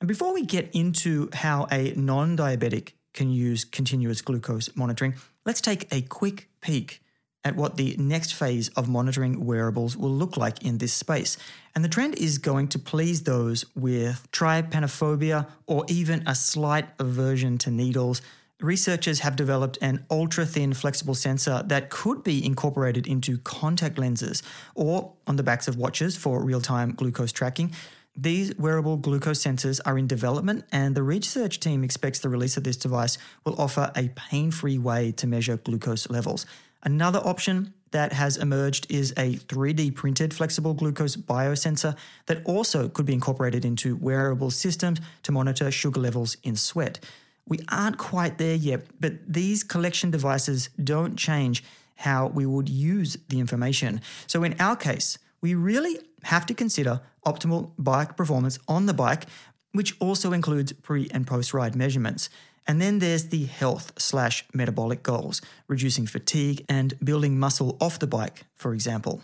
And 0.01 0.09
before 0.09 0.35
we 0.35 0.45
get 0.45 0.71
into 0.73 1.31
how 1.33 1.67
a 1.71 1.93
non 1.97 2.37
diabetic 2.37 2.93
can 3.13 3.31
use 3.31 3.65
continuous 3.65 4.21
glucose 4.21 4.75
monitoring, 4.77 5.15
let's 5.47 5.61
take 5.61 5.87
a 5.93 6.03
quick 6.03 6.49
peek 6.61 7.01
at 7.45 7.57
what 7.57 7.77
the 7.77 7.95
next 7.99 8.33
phase 8.33 8.71
of 8.71 8.89
monitoring 8.89 9.45
wearables 9.45 9.97
will 9.97 10.11
look 10.11 10.37
like 10.37 10.65
in 10.65 10.79
this 10.79 10.93
space. 10.93 11.37
And 11.75 11.85
the 11.85 11.89
trend 11.89 12.19
is 12.19 12.39
going 12.39 12.69
to 12.69 12.79
please 12.79 13.23
those 13.23 13.67
with 13.75 14.27
trypanophobia 14.33 15.47
or 15.67 15.85
even 15.89 16.23
a 16.27 16.35
slight 16.35 16.89
aversion 16.99 17.59
to 17.59 17.71
needles 17.71 18.23
researchers 18.61 19.21
have 19.21 19.37
developed 19.37 19.79
an 19.81 20.05
ultra 20.11 20.47
thin 20.47 20.73
flexible 20.73 21.15
sensor 21.15 21.63
that 21.67 21.91
could 21.91 22.23
be 22.23 22.45
incorporated 22.45 23.07
into 23.07 23.39
contact 23.39 23.99
lenses 23.99 24.43
or 24.75 25.13
on 25.27 25.37
the 25.37 25.43
backs 25.43 25.69
of 25.69 25.77
watches 25.77 26.17
for 26.17 26.43
real 26.43 26.61
time 26.61 26.93
glucose 26.93 27.33
tracking. 27.33 27.73
These 28.17 28.57
wearable 28.57 28.97
glucose 28.99 29.43
sensors 29.43 29.81
are 29.85 29.99
in 29.99 30.07
development, 30.07 30.65
and 30.71 30.95
the 30.95 31.03
research 31.03 31.59
team 31.59 31.83
expects 31.83 32.21
the 32.21 32.29
release 32.29 32.57
of 32.57 32.63
this 32.63 32.77
device 32.77 33.19
will 33.45 33.61
offer 33.61 33.91
a 33.97 34.09
pain 34.11 34.53
free 34.53 34.79
way 34.79 35.11
to 35.13 35.27
measure 35.27 35.57
glucose 35.57 36.09
levels. 36.09 36.47
Another 36.85 37.19
option 37.19 37.75
that 37.91 38.13
has 38.13 38.37
emerged 38.37 38.87
is 38.89 39.13
a 39.17 39.35
3D 39.35 39.95
printed 39.97 40.33
flexible 40.33 40.75
glucose 40.75 41.17
biosensor 41.17 41.97
that 42.27 42.45
also 42.45 42.89
could 42.89 43.07
be 43.07 43.15
incorporated 43.15 43.65
into 43.65 43.97
wearable 43.97 44.51
systems 44.51 45.01
to 45.25 45.33
monitor 45.33 45.71
sugar 45.73 46.01
levels 46.01 46.37
in 46.45 46.55
sweat. 46.55 47.01
We 47.47 47.59
aren't 47.71 47.99
quite 47.99 48.39
there 48.39 48.55
yet, 48.55 48.87
but 49.01 49.15
these 49.27 49.63
collection 49.63 50.11
devices 50.11 50.71
don't 50.83 51.17
change 51.17 51.63
how 51.97 52.29
we 52.29 52.47
would 52.47 52.69
use 52.69 53.17
the 53.29 53.39
information. 53.39 54.01
So 54.27 54.43
in 54.45 54.55
our 54.59 54.77
case, 54.77 55.19
we 55.41 55.55
really 55.55 55.99
have 56.25 56.47
to 56.47 56.55
consider 56.55 57.01
optimal 57.27 57.73
bike 57.79 58.17
performance 58.17 58.59
on 58.67 58.87
the 58.87 58.95
bike, 58.95 59.27
which 59.73 59.95
also 60.01 60.33
includes 60.33 60.73
pre 60.73 61.09
and 61.11 61.27
post 61.27 61.53
ride 61.53 61.77
measurements. 61.77 62.31
And 62.67 62.81
then 62.81 62.99
there's 62.99 63.29
the 63.29 63.45
health 63.45 63.93
slash 63.99 64.45
metabolic 64.55 65.03
goals, 65.03 65.43
reducing 65.69 66.07
fatigue 66.07 66.65
and 66.67 66.95
building 67.05 67.39
muscle 67.39 67.77
off 67.79 67.99
the 67.99 68.07
bike, 68.07 68.45
for 68.55 68.73
example. 68.73 69.21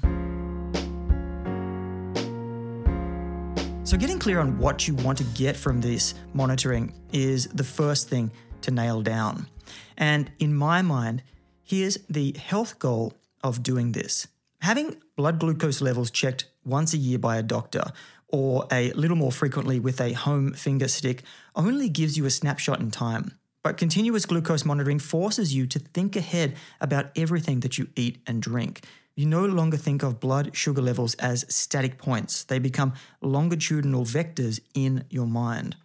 So, 3.91 3.97
getting 3.97 4.21
clear 4.21 4.39
on 4.39 4.57
what 4.57 4.87
you 4.87 4.95
want 4.95 5.19
to 5.19 5.25
get 5.35 5.57
from 5.57 5.81
this 5.81 6.15
monitoring 6.33 6.95
is 7.13 7.49
the 7.49 7.65
first 7.65 8.09
thing 8.09 8.31
to 8.61 8.71
nail 8.71 9.03
down. 9.03 9.49
And 9.97 10.31
in 10.39 10.55
my 10.55 10.81
mind, 10.81 11.25
here's 11.65 11.99
the 12.09 12.33
health 12.39 12.79
goal 12.79 13.15
of 13.43 13.65
doing 13.65 13.91
this 13.91 14.29
having 14.61 15.03
blood 15.17 15.41
glucose 15.41 15.81
levels 15.81 16.13
checked 16.13 16.45
once 16.65 16.95
a 16.95 16.99
year 16.99 17.19
by 17.19 17.37
a 17.37 17.43
doctor 17.43 17.83
or 18.29 18.65
a 18.71 18.93
little 18.93 19.17
more 19.17 19.33
frequently 19.33 19.81
with 19.81 20.01
a 20.01 20.13
home 20.13 20.53
finger 20.53 20.87
stick 20.87 21.25
only 21.57 21.89
gives 21.89 22.17
you 22.17 22.27
a 22.27 22.31
snapshot 22.31 22.79
in 22.79 22.93
time. 22.93 23.41
But 23.65 23.77
continuous 23.77 24.25
glucose 24.25 24.65
monitoring 24.65 25.01
forces 25.01 25.53
you 25.53 25.67
to 25.67 25.81
think 25.81 26.15
ahead 26.15 26.55
about 26.81 27.11
everything 27.17 27.59
that 27.61 27.77
you 27.77 27.89
eat 27.97 28.23
and 28.25 28.41
drink. 28.41 28.83
You 29.17 29.27
no 29.27 29.45
longer 29.45 29.77
think 29.77 30.03
of 30.03 30.21
blood 30.21 30.57
sugar 30.57 30.81
levels 30.81 31.15
as 31.17 31.45
static 31.55 31.99
points, 31.99 32.45
they 32.45 32.59
become 32.59 32.95
longitudinal 33.21 34.05
vectors 34.05 34.61
in 34.75 35.05
your 35.11 35.27
mind. 35.27 35.77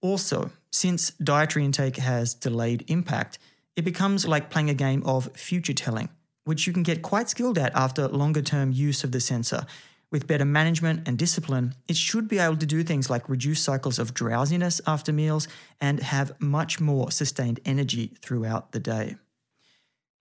Also, 0.00 0.50
since 0.70 1.10
dietary 1.22 1.64
intake 1.64 1.96
has 1.96 2.34
delayed 2.34 2.84
impact, 2.88 3.38
it 3.76 3.82
becomes 3.82 4.26
like 4.26 4.50
playing 4.50 4.70
a 4.70 4.74
game 4.74 5.02
of 5.04 5.32
future 5.34 5.72
telling, 5.72 6.08
which 6.44 6.66
you 6.66 6.72
can 6.72 6.82
get 6.82 7.02
quite 7.02 7.28
skilled 7.28 7.58
at 7.58 7.74
after 7.74 8.08
longer 8.08 8.42
term 8.42 8.72
use 8.72 9.04
of 9.04 9.12
the 9.12 9.20
sensor, 9.20 9.66
with 10.10 10.26
better 10.26 10.44
management 10.44 11.06
and 11.06 11.16
discipline, 11.16 11.74
it 11.86 11.96
should 11.96 12.26
be 12.26 12.38
able 12.38 12.56
to 12.56 12.66
do 12.66 12.82
things 12.82 13.08
like 13.08 13.28
reduce 13.28 13.60
cycles 13.60 13.98
of 13.98 14.12
drowsiness 14.12 14.80
after 14.86 15.12
meals 15.12 15.46
and 15.80 16.00
have 16.00 16.32
much 16.40 16.80
more 16.80 17.12
sustained 17.12 17.60
energy 17.64 18.16
throughout 18.20 18.72
the 18.72 18.80
day. 18.80 19.16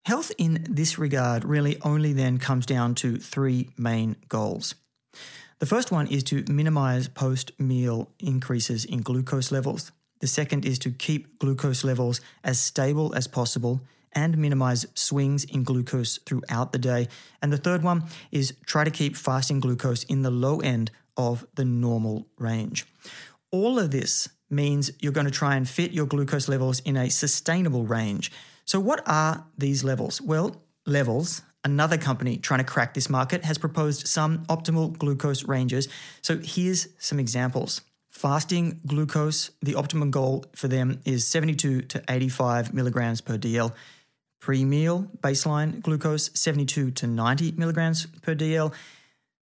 Health 0.09 0.31
in 0.39 0.65
this 0.67 0.97
regard 0.97 1.45
really 1.45 1.79
only 1.83 2.13
then 2.13 2.39
comes 2.39 2.65
down 2.65 2.95
to 2.95 3.17
three 3.17 3.69
main 3.77 4.15
goals. 4.27 4.73
The 5.59 5.67
first 5.67 5.91
one 5.91 6.07
is 6.07 6.23
to 6.23 6.43
minimize 6.49 7.07
post 7.07 7.51
meal 7.59 8.09
increases 8.19 8.85
in 8.85 9.01
glucose 9.01 9.51
levels. 9.51 9.91
The 10.19 10.25
second 10.25 10.65
is 10.65 10.79
to 10.79 10.89
keep 10.89 11.37
glucose 11.37 11.83
levels 11.83 12.21
as 12.43 12.59
stable 12.59 13.13
as 13.13 13.27
possible 13.27 13.81
and 14.11 14.35
minimize 14.35 14.87
swings 14.95 15.43
in 15.43 15.61
glucose 15.63 16.17
throughout 16.25 16.71
the 16.71 16.79
day. 16.79 17.07
And 17.43 17.53
the 17.53 17.57
third 17.57 17.83
one 17.83 18.05
is 18.31 18.55
try 18.65 18.83
to 18.85 18.89
keep 18.89 19.15
fasting 19.15 19.59
glucose 19.59 20.05
in 20.05 20.23
the 20.23 20.31
low 20.31 20.59
end 20.61 20.89
of 21.17 21.45
the 21.53 21.65
normal 21.65 22.25
range. 22.39 22.87
All 23.51 23.77
of 23.77 23.91
this 23.91 24.27
means 24.49 24.89
you're 25.01 25.11
going 25.11 25.27
to 25.27 25.31
try 25.31 25.55
and 25.55 25.69
fit 25.69 25.91
your 25.91 26.07
glucose 26.07 26.47
levels 26.47 26.79
in 26.79 26.97
a 26.97 27.11
sustainable 27.11 27.85
range. 27.85 28.31
So, 28.69 28.79
what 28.79 29.01
are 29.07 29.45
these 29.57 29.83
levels? 29.83 30.21
Well, 30.21 30.61
Levels, 30.85 31.41
another 31.63 31.97
company 31.97 32.37
trying 32.37 32.59
to 32.59 32.63
crack 32.63 32.93
this 32.93 33.09
market, 33.09 33.43
has 33.43 33.57
proposed 33.57 34.07
some 34.07 34.45
optimal 34.45 34.95
glucose 34.95 35.43
ranges. 35.45 35.87
So, 36.21 36.37
here's 36.37 36.87
some 36.99 37.19
examples. 37.19 37.81
Fasting 38.11 38.79
glucose, 38.85 39.49
the 39.63 39.73
optimum 39.73 40.11
goal 40.11 40.45
for 40.55 40.67
them 40.67 41.01
is 41.03 41.25
72 41.25 41.81
to 41.81 42.03
85 42.07 42.71
milligrams 42.71 43.21
per 43.21 43.39
DL. 43.39 43.73
Pre 44.39 44.63
meal 44.65 45.07
baseline 45.19 45.81
glucose 45.81 46.29
72 46.35 46.91
to 46.91 47.07
90 47.07 47.53
milligrams 47.53 48.05
per 48.21 48.35
DL. 48.35 48.71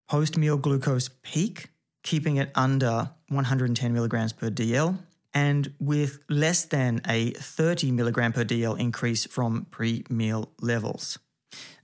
Post 0.08 0.38
meal 0.38 0.56
glucose 0.56 1.10
peak, 1.24 1.68
keeping 2.02 2.38
it 2.38 2.50
under 2.56 3.10
110 3.28 3.94
milligrams 3.94 4.32
per 4.32 4.50
DL. 4.50 4.98
And 5.34 5.74
with 5.80 6.20
less 6.30 6.66
than 6.66 7.02
a 7.08 7.32
30 7.32 7.92
milligram 7.92 8.34
per 8.34 8.44
DL 8.44 8.80
increase 8.80 9.26
from 9.26 9.68
pre 9.70 10.04
meal 10.10 10.52
levels. 10.62 11.20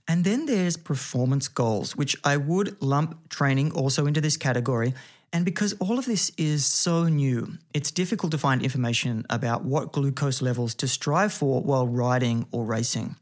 And 0.06 0.24
then 0.24 0.46
there's 0.46 0.76
performance 0.76 1.48
goals, 1.48 1.96
which 1.96 2.16
I 2.24 2.36
would 2.36 2.80
lump 2.82 3.28
training 3.30 3.72
also 3.72 4.06
into 4.06 4.20
this 4.20 4.36
category 4.36 4.92
and 5.34 5.44
because 5.44 5.72
all 5.80 5.98
of 5.98 6.06
this 6.06 6.30
is 6.38 6.64
so 6.64 7.08
new, 7.08 7.58
it's 7.74 7.90
difficult 7.90 8.30
to 8.30 8.38
find 8.38 8.62
information 8.62 9.26
about 9.28 9.64
what 9.64 9.90
glucose 9.90 10.40
levels 10.40 10.76
to 10.76 10.86
strive 10.86 11.32
for 11.32 11.60
while 11.60 11.88
riding 11.88 12.46
or 12.52 12.64
racing. 12.64 13.16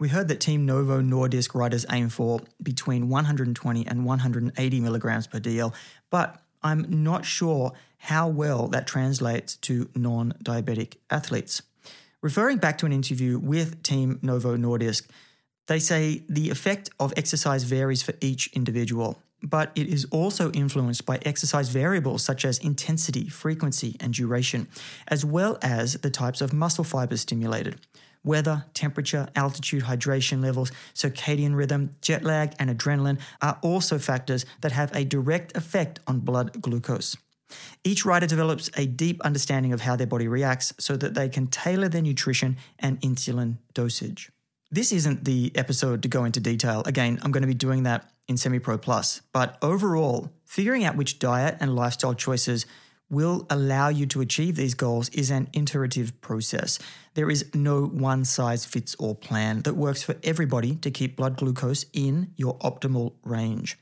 We 0.00 0.08
heard 0.08 0.26
that 0.28 0.40
Team 0.40 0.66
Novo 0.66 1.00
Nordisk 1.00 1.54
riders 1.54 1.86
aim 1.92 2.08
for 2.08 2.40
between 2.60 3.08
120 3.08 3.86
and 3.86 4.04
180 4.04 4.80
milligrams 4.80 5.28
per 5.28 5.38
DL, 5.38 5.72
but 6.10 6.42
I'm 6.60 7.04
not 7.04 7.24
sure 7.24 7.72
how 7.98 8.28
well 8.28 8.68
that 8.68 8.86
translates 8.86 9.56
to 9.56 9.88
non 9.94 10.32
diabetic 10.42 10.94
athletes. 11.10 11.62
Referring 12.20 12.58
back 12.58 12.78
to 12.78 12.86
an 12.86 12.92
interview 12.92 13.38
with 13.38 13.82
Team 13.82 14.18
Novo 14.22 14.56
Nordisk, 14.56 15.08
they 15.66 15.78
say 15.78 16.22
the 16.28 16.50
effect 16.50 16.90
of 16.98 17.12
exercise 17.16 17.64
varies 17.64 18.02
for 18.02 18.14
each 18.20 18.48
individual 18.54 19.22
but 19.42 19.70
it 19.74 19.86
is 19.86 20.06
also 20.10 20.50
influenced 20.52 21.06
by 21.06 21.18
exercise 21.24 21.68
variables 21.68 22.22
such 22.22 22.44
as 22.44 22.58
intensity, 22.58 23.28
frequency, 23.28 23.96
and 24.00 24.14
duration, 24.14 24.68
as 25.06 25.24
well 25.24 25.58
as 25.62 25.94
the 25.94 26.10
types 26.10 26.40
of 26.40 26.52
muscle 26.52 26.84
fibers 26.84 27.20
stimulated. 27.20 27.80
Weather, 28.24 28.64
temperature, 28.74 29.28
altitude, 29.36 29.84
hydration 29.84 30.42
levels, 30.42 30.72
circadian 30.92 31.54
rhythm, 31.54 31.94
jet 32.02 32.24
lag, 32.24 32.52
and 32.58 32.68
adrenaline 32.68 33.20
are 33.40 33.58
also 33.62 33.98
factors 33.98 34.44
that 34.60 34.72
have 34.72 34.94
a 34.94 35.04
direct 35.04 35.56
effect 35.56 36.00
on 36.06 36.20
blood 36.20 36.60
glucose. 36.60 37.16
Each 37.84 38.04
rider 38.04 38.26
develops 38.26 38.70
a 38.76 38.86
deep 38.86 39.20
understanding 39.22 39.72
of 39.72 39.80
how 39.80 39.96
their 39.96 40.06
body 40.06 40.28
reacts 40.28 40.72
so 40.78 40.96
that 40.96 41.14
they 41.14 41.28
can 41.28 41.46
tailor 41.46 41.88
their 41.88 42.02
nutrition 42.02 42.56
and 42.78 43.00
insulin 43.00 43.58
dosage. 43.74 44.30
This 44.70 44.92
isn't 44.92 45.24
the 45.24 45.50
episode 45.54 46.02
to 46.02 46.08
go 46.08 46.24
into 46.24 46.40
detail. 46.40 46.82
Again, 46.84 47.18
I'm 47.22 47.32
going 47.32 47.42
to 47.42 47.48
be 47.48 47.54
doing 47.54 47.84
that 47.84 48.10
in 48.28 48.36
Semi 48.36 48.58
Pro 48.58 48.76
Plus. 48.76 49.22
But 49.32 49.56
overall, 49.62 50.30
figuring 50.44 50.84
out 50.84 50.96
which 50.96 51.18
diet 51.18 51.56
and 51.60 51.74
lifestyle 51.74 52.14
choices 52.14 52.66
will 53.10 53.46
allow 53.48 53.88
you 53.88 54.06
to 54.06 54.20
achieve 54.20 54.56
these 54.56 54.74
goals 54.74 55.08
is 55.10 55.30
an 55.30 55.48
iterative 55.54 56.20
process. 56.20 56.78
There 57.14 57.30
is 57.30 57.46
no 57.54 57.84
one 57.84 58.24
size 58.24 58.66
fits 58.66 58.94
all 58.96 59.14
plan 59.14 59.62
that 59.62 59.74
works 59.74 60.02
for 60.02 60.16
everybody 60.22 60.76
to 60.76 60.90
keep 60.90 61.16
blood 61.16 61.36
glucose 61.36 61.86
in 61.92 62.32
your 62.36 62.58
optimal 62.58 63.14
range. 63.24 63.78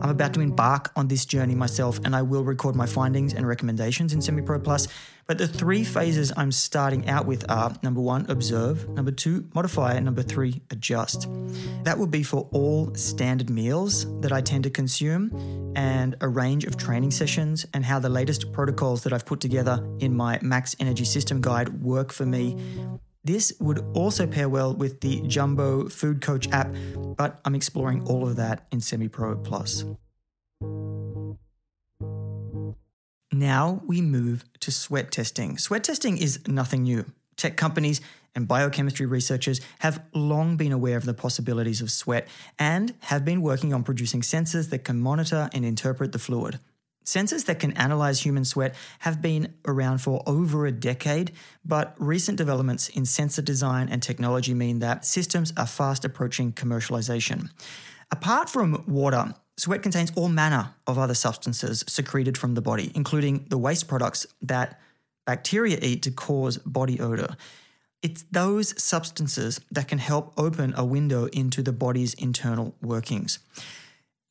I'm 0.00 0.10
about 0.10 0.34
to 0.34 0.40
embark 0.40 0.92
on 0.96 1.08
this 1.08 1.24
journey 1.24 1.54
myself, 1.54 1.98
and 2.04 2.14
I 2.14 2.22
will 2.22 2.44
record 2.44 2.76
my 2.76 2.86
findings 2.86 3.34
and 3.34 3.46
recommendations 3.46 4.12
in 4.12 4.22
Semi 4.22 4.42
Pro 4.42 4.58
Plus. 4.58 4.88
But 5.26 5.38
the 5.38 5.46
three 5.46 5.84
phases 5.84 6.32
I'm 6.36 6.50
starting 6.50 7.08
out 7.08 7.26
with 7.26 7.48
are 7.50 7.74
number 7.82 8.00
one, 8.00 8.26
observe, 8.28 8.88
number 8.88 9.12
two, 9.12 9.48
modify, 9.54 9.94
and 9.94 10.04
number 10.04 10.22
three, 10.22 10.60
adjust. 10.70 11.28
That 11.84 11.98
will 11.98 12.08
be 12.08 12.22
for 12.22 12.48
all 12.52 12.94
standard 12.94 13.48
meals 13.48 14.06
that 14.20 14.32
I 14.32 14.40
tend 14.40 14.64
to 14.64 14.70
consume 14.70 15.72
and 15.76 16.16
a 16.20 16.28
range 16.28 16.64
of 16.64 16.76
training 16.76 17.12
sessions 17.12 17.64
and 17.72 17.84
how 17.84 17.98
the 17.98 18.08
latest 18.08 18.52
protocols 18.52 19.04
that 19.04 19.12
I've 19.12 19.24
put 19.24 19.40
together 19.40 19.82
in 20.00 20.14
my 20.14 20.38
Max 20.42 20.74
Energy 20.80 21.04
System 21.04 21.40
Guide 21.40 21.82
work 21.82 22.12
for 22.12 22.26
me 22.26 22.56
this 23.24 23.52
would 23.60 23.78
also 23.94 24.26
pair 24.26 24.48
well 24.48 24.74
with 24.74 25.00
the 25.00 25.22
Jumbo 25.22 25.88
Food 25.88 26.20
Coach 26.20 26.48
app, 26.50 26.74
but 27.16 27.40
I'm 27.44 27.54
exploring 27.54 28.04
all 28.06 28.26
of 28.26 28.36
that 28.36 28.66
in 28.72 28.80
Semi 28.80 29.08
Pro 29.08 29.36
Plus. 29.36 29.84
Now 33.32 33.82
we 33.86 34.00
move 34.00 34.44
to 34.60 34.70
sweat 34.70 35.10
testing. 35.10 35.56
Sweat 35.56 35.84
testing 35.84 36.18
is 36.18 36.46
nothing 36.46 36.82
new. 36.82 37.06
Tech 37.36 37.56
companies 37.56 38.00
and 38.34 38.48
biochemistry 38.48 39.06
researchers 39.06 39.60
have 39.80 40.02
long 40.14 40.56
been 40.56 40.72
aware 40.72 40.96
of 40.96 41.04
the 41.04 41.14
possibilities 41.14 41.80
of 41.80 41.90
sweat 41.90 42.28
and 42.58 42.94
have 43.00 43.24
been 43.24 43.42
working 43.42 43.72
on 43.72 43.84
producing 43.84 44.20
sensors 44.20 44.70
that 44.70 44.84
can 44.84 45.00
monitor 45.00 45.48
and 45.52 45.64
interpret 45.64 46.12
the 46.12 46.18
fluid. 46.18 46.58
Sensors 47.04 47.46
that 47.46 47.58
can 47.58 47.72
analyze 47.72 48.20
human 48.20 48.44
sweat 48.44 48.74
have 49.00 49.20
been 49.20 49.54
around 49.66 49.98
for 49.98 50.22
over 50.26 50.66
a 50.66 50.72
decade, 50.72 51.32
but 51.64 51.94
recent 51.98 52.38
developments 52.38 52.88
in 52.88 53.04
sensor 53.04 53.42
design 53.42 53.88
and 53.88 54.02
technology 54.02 54.54
mean 54.54 54.78
that 54.78 55.04
systems 55.04 55.52
are 55.56 55.66
fast 55.66 56.04
approaching 56.04 56.52
commercialization. 56.52 57.50
Apart 58.10 58.48
from 58.48 58.84
water, 58.86 59.34
sweat 59.56 59.82
contains 59.82 60.12
all 60.14 60.28
manner 60.28 60.74
of 60.86 60.98
other 60.98 61.14
substances 61.14 61.84
secreted 61.88 62.38
from 62.38 62.54
the 62.54 62.62
body, 62.62 62.92
including 62.94 63.46
the 63.48 63.58
waste 63.58 63.88
products 63.88 64.26
that 64.40 64.80
bacteria 65.26 65.78
eat 65.82 66.02
to 66.02 66.10
cause 66.10 66.58
body 66.58 67.00
odor. 67.00 67.36
It's 68.02 68.24
those 68.32 68.80
substances 68.82 69.60
that 69.70 69.88
can 69.88 69.98
help 69.98 70.32
open 70.36 70.74
a 70.76 70.84
window 70.84 71.26
into 71.26 71.62
the 71.62 71.72
body's 71.72 72.14
internal 72.14 72.74
workings. 72.82 73.38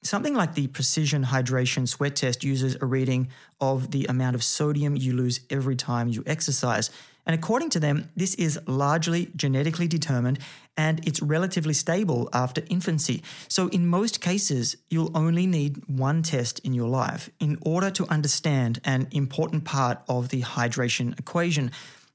Something 0.04 0.34
like 0.34 0.56
the 0.56 0.66
precision 0.66 1.26
hydration 1.26 1.88
sweat 1.88 2.16
test 2.16 2.44
uses 2.44 2.76
a 2.82 2.88
reading 2.88 3.28
of 3.60 3.92
the 3.92 4.06
amount 4.06 4.34
of 4.34 4.44
sodium 4.44 4.96
you 4.96 5.14
lose 5.14 5.42
every 5.52 5.76
time 5.76 6.08
you 6.08 6.24
exercise. 6.26 6.90
And 7.28 7.36
according 7.36 7.70
to 7.72 7.80
them, 7.80 8.10
this 8.16 8.34
is 8.34 8.60
largely 8.66 9.32
genetically 9.36 9.88
determined 9.88 10.40
and 10.76 11.06
it's 11.08 11.22
relatively 11.22 11.76
stable 11.76 12.30
after 12.34 12.64
infancy. 12.68 13.22
So, 13.48 13.68
in 13.68 13.86
most 13.86 14.22
cases, 14.22 14.76
you'll 14.90 15.16
only 15.16 15.46
need 15.46 15.84
one 15.88 16.24
test 16.24 16.58
in 16.60 16.74
your 16.74 16.90
life 16.90 17.30
in 17.40 17.60
order 17.62 17.92
to 17.92 18.08
understand 18.08 18.82
an 18.84 19.08
important 19.12 19.66
part 19.66 20.00
of 20.10 20.30
the 20.30 20.42
hydration 20.42 21.18
equation. 21.20 21.72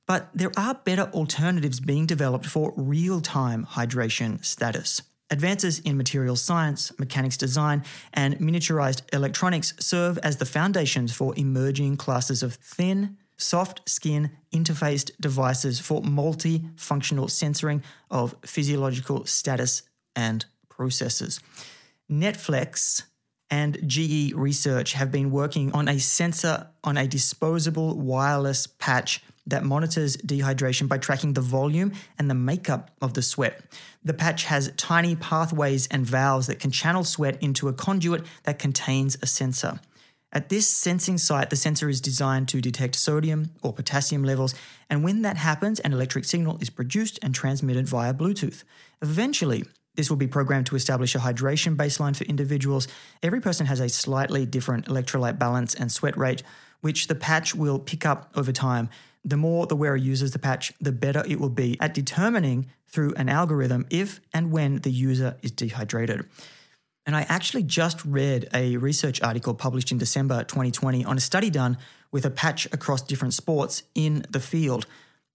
But 0.06 0.28
there 0.34 0.52
are 0.56 0.74
better 0.74 1.08
alternatives 1.14 1.78
being 1.78 2.06
developed 2.06 2.46
for 2.46 2.72
real 2.76 3.20
time 3.20 3.64
hydration 3.64 4.44
status. 4.44 5.02
Advances 5.30 5.80
in 5.80 5.97
materials 5.97 6.40
science, 6.40 6.97
mechanics 6.99 7.37
design, 7.37 7.83
and 8.14 8.38
miniaturized 8.38 9.02
electronics 9.12 9.75
serve 9.80 10.18
as 10.18 10.37
the 10.37 10.45
foundations 10.45 11.12
for 11.12 11.35
emerging 11.37 11.97
classes 11.97 12.45
of 12.45 12.54
thin, 12.54 13.16
soft 13.37 13.88
skin 13.88 14.30
interfaced 14.52 15.11
devices 15.21 15.80
for 15.80 16.00
multi-functional 16.02 17.26
sensoring 17.26 17.83
of 18.09 18.37
physiological 18.45 19.25
status 19.26 19.83
and 20.14 20.47
processes. 20.68 21.40
Netflix 22.11 23.02
and 23.50 23.78
GE 23.87 24.33
Research 24.35 24.92
have 24.92 25.11
been 25.11 25.30
working 25.30 25.73
on 25.73 25.88
a 25.88 25.99
sensor 25.99 26.68
on 26.85 26.97
a 26.97 27.06
disposable 27.06 27.99
wireless 27.99 28.66
patch 28.66 29.23
that 29.46 29.64
monitors 29.64 30.16
dehydration 30.16 30.88
by 30.88 30.98
tracking 30.98 31.34
the 31.34 31.40
volume 31.40 31.92
and 32.18 32.28
the 32.28 32.34
makeup 32.34 32.90
of 33.00 33.14
the 33.14 33.22
sweat. 33.22 33.60
The 34.04 34.14
patch 34.14 34.44
has 34.44 34.72
tiny 34.76 35.16
pathways 35.16 35.86
and 35.88 36.04
valves 36.04 36.46
that 36.48 36.58
can 36.58 36.70
channel 36.70 37.04
sweat 37.04 37.42
into 37.42 37.68
a 37.68 37.72
conduit 37.72 38.24
that 38.44 38.58
contains 38.58 39.16
a 39.22 39.26
sensor. 39.26 39.80
At 40.32 40.48
this 40.48 40.68
sensing 40.68 41.18
site, 41.18 41.50
the 41.50 41.56
sensor 41.56 41.88
is 41.88 42.00
designed 42.00 42.48
to 42.48 42.60
detect 42.60 42.96
sodium 42.96 43.50
or 43.62 43.72
potassium 43.72 44.24
levels, 44.24 44.54
and 44.90 45.02
when 45.02 45.22
that 45.22 45.36
happens, 45.36 45.80
an 45.80 45.92
electric 45.92 46.24
signal 46.24 46.58
is 46.60 46.68
produced 46.68 47.18
and 47.22 47.34
transmitted 47.34 47.88
via 47.88 48.12
Bluetooth. 48.12 48.64
Eventually, 49.00 49.64
this 49.94 50.10
will 50.10 50.16
be 50.18 50.26
programmed 50.26 50.66
to 50.66 50.76
establish 50.76 51.14
a 51.14 51.18
hydration 51.18 51.74
baseline 51.74 52.14
for 52.14 52.24
individuals. 52.24 52.86
Every 53.22 53.40
person 53.40 53.66
has 53.66 53.80
a 53.80 53.88
slightly 53.88 54.44
different 54.44 54.86
electrolyte 54.86 55.38
balance 55.38 55.74
and 55.74 55.90
sweat 55.90 56.18
rate, 56.18 56.42
which 56.82 57.06
the 57.06 57.14
patch 57.14 57.54
will 57.54 57.78
pick 57.78 58.04
up 58.04 58.30
over 58.34 58.52
time. 58.52 58.90
The 59.26 59.37
more 59.37 59.66
the 59.66 59.75
wearer 59.75 59.97
uses 59.97 60.30
the 60.30 60.38
patch, 60.38 60.73
the 60.80 60.92
better 60.92 61.25
it 61.26 61.40
will 61.40 61.50
be 61.50 61.76
at 61.80 61.92
determining 61.92 62.66
through 62.87 63.12
an 63.14 63.28
algorithm 63.28 63.85
if 63.90 64.21
and 64.33 64.52
when 64.52 64.76
the 64.76 64.90
user 64.90 65.37
is 65.42 65.50
dehydrated. 65.50 66.25
And 67.04 67.16
I 67.16 67.23
actually 67.23 67.64
just 67.64 68.04
read 68.04 68.49
a 68.54 68.76
research 68.76 69.21
article 69.21 69.52
published 69.52 69.90
in 69.90 69.99
December 69.99 70.45
2020 70.45 71.04
on 71.04 71.16
a 71.16 71.21
study 71.21 71.50
done 71.50 71.76
with 72.12 72.25
a 72.25 72.30
patch 72.30 72.66
across 72.66 73.02
different 73.02 73.35
sports 73.35 73.83
in 73.97 74.25
the 74.30 74.38
field. 74.38 74.87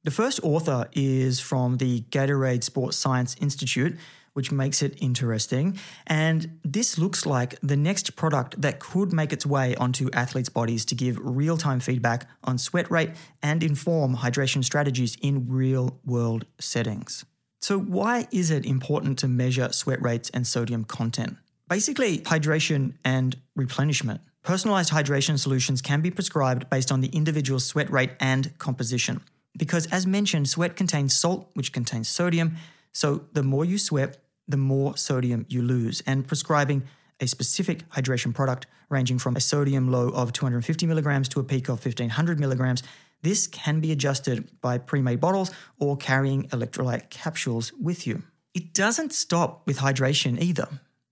The 0.06 0.12
first 0.12 0.40
author 0.42 0.88
is 0.94 1.42
from 1.42 1.78
the 1.78 2.02
Gatorade 2.12 2.64
Sports 2.64 2.96
Science 2.96 3.36
Institute, 3.42 3.98
which 4.34 4.52
makes 4.52 4.82
it 4.82 4.98
interesting. 5.02 5.78
And 6.08 6.60
this 6.64 6.98
looks 6.98 7.26
like 7.26 7.60
the 7.62 7.78
next 7.78 8.16
product 8.16 8.62
that 8.62 8.80
could 8.80 9.12
make 9.12 9.34
its 9.34 9.46
way 9.46 9.76
onto 9.76 10.10
athletes' 10.12 10.50
bodies 10.50 10.86
to 10.86 10.96
give 10.96 11.18
real 11.22 11.58
time 11.58 11.80
feedback 11.80 12.28
on 12.44 12.58
sweat 12.58 12.90
rate 12.90 13.12
and 13.42 13.64
inform 13.64 14.18
hydration 14.18 14.64
strategies 14.64 15.18
in 15.22 15.48
real 15.50 16.00
world 16.06 16.46
settings. 16.60 17.26
So, 17.60 17.80
why 17.80 18.28
is 18.32 18.50
it 18.50 18.66
important 18.66 19.20
to 19.20 19.28
measure 19.28 19.72
sweat 19.72 20.02
rates 20.02 20.32
and 20.32 20.48
sodium 20.48 20.84
content? 20.84 21.38
Basically, 21.70 22.20
hydration 22.20 22.96
and 23.06 23.38
replenishment. 23.56 24.22
Personalized 24.44 24.92
hydration 24.92 25.38
solutions 25.38 25.82
can 25.82 26.02
be 26.02 26.10
prescribed 26.10 26.70
based 26.70 26.92
on 26.92 27.02
the 27.02 27.10
individual's 27.10 27.66
sweat 27.66 27.92
rate 27.92 28.12
and 28.20 28.58
composition. 28.58 29.22
Because, 29.56 29.86
as 29.88 30.08
mentioned, 30.08 30.50
sweat 30.50 30.76
contains 30.76 31.16
salt, 31.16 31.52
which 31.54 31.72
contains 31.72 32.10
sodium. 32.10 32.56
So, 32.94 33.26
the 33.34 33.44
more 33.44 33.66
you 33.66 33.78
sweat, 33.78 34.18
the 34.48 34.58
more 34.58 34.98
sodium 34.98 35.46
you 35.50 35.62
lose. 35.62 36.02
And 36.06 36.28
prescribing 36.28 36.84
a 37.20 37.28
specific 37.28 37.88
hydration 37.90 38.34
product 38.34 38.68
ranging 38.90 39.20
from 39.20 39.36
a 39.36 39.40
sodium 39.40 39.92
low 39.92 40.10
of 40.10 40.34
250 40.34 40.86
milligrams 40.86 41.30
to 41.30 41.40
a 41.40 41.44
peak 41.44 41.70
of 41.70 41.84
1500 41.86 42.40
milligrams, 42.40 42.84
this 43.22 43.48
can 43.48 43.80
be 43.80 43.92
adjusted 43.92 44.50
by 44.62 44.78
pre 44.78 45.02
made 45.02 45.20
bottles 45.20 45.52
or 45.80 45.96
carrying 45.96 46.48
electrolyte 46.50 47.10
capsules 47.10 47.72
with 47.74 48.06
you. 48.08 48.24
It 48.54 48.74
doesn't 48.74 49.14
stop 49.14 49.66
with 49.66 49.78
hydration 49.78 50.42
either. 50.42 50.68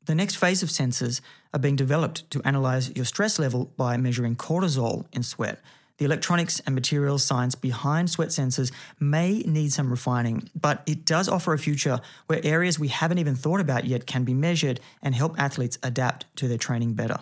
The 0.05 0.15
next 0.15 0.35
phase 0.35 0.63
of 0.63 0.69
sensors 0.69 1.21
are 1.53 1.59
being 1.59 1.75
developed 1.75 2.29
to 2.31 2.41
analyze 2.43 2.91
your 2.95 3.05
stress 3.05 3.37
level 3.37 3.71
by 3.77 3.95
measuring 3.95 4.35
cortisol 4.35 5.05
in 5.13 5.23
sweat. 5.23 5.61
The 5.99 6.05
electronics 6.05 6.61
and 6.61 6.73
materials 6.73 7.25
science 7.25 7.55
behind 7.55 8.09
sweat 8.09 8.29
sensors 8.29 8.71
may 9.01 9.39
need 9.39 9.73
some 9.73 9.91
refining, 9.91 10.49
but 10.55 10.81
it 10.85 11.03
does 11.03 11.27
offer 11.27 11.51
a 11.51 11.59
future 11.59 11.99
where 12.27 12.39
areas 12.41 12.79
we 12.79 12.87
haven't 12.87 13.17
even 13.17 13.35
thought 13.35 13.59
about 13.59 13.83
yet 13.83 14.07
can 14.07 14.23
be 14.23 14.33
measured 14.33 14.79
and 15.01 15.13
help 15.13 15.37
athletes 15.37 15.77
adapt 15.83 16.25
to 16.37 16.47
their 16.47 16.57
training 16.57 16.93
better. 16.93 17.17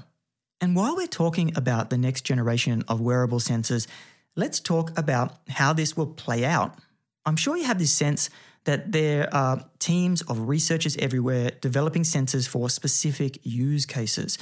And 0.62 0.76
while 0.76 0.96
we're 0.96 1.08
talking 1.08 1.58
about 1.58 1.90
the 1.90 1.98
next 1.98 2.22
generation 2.22 2.84
of 2.88 3.02
wearable 3.02 3.40
sensors, 3.40 3.88
let's 4.36 4.60
talk 4.60 4.96
about 4.96 5.40
how 5.50 5.74
this 5.74 5.98
will 5.98 6.06
play 6.06 6.46
out. 6.46 6.78
I'm 7.26 7.36
sure 7.36 7.58
you 7.58 7.66
have 7.66 7.80
this 7.80 7.92
sense 7.92 8.30
that 8.66 8.92
there 8.92 9.34
are 9.34 9.66
teams 9.80 10.22
of 10.22 10.48
researchers 10.48 10.96
everywhere 10.98 11.50
developing 11.62 12.04
sensors 12.04 12.48
for 12.48 12.70
specific 12.70 13.40
use 13.42 13.88
cases, 13.88 14.38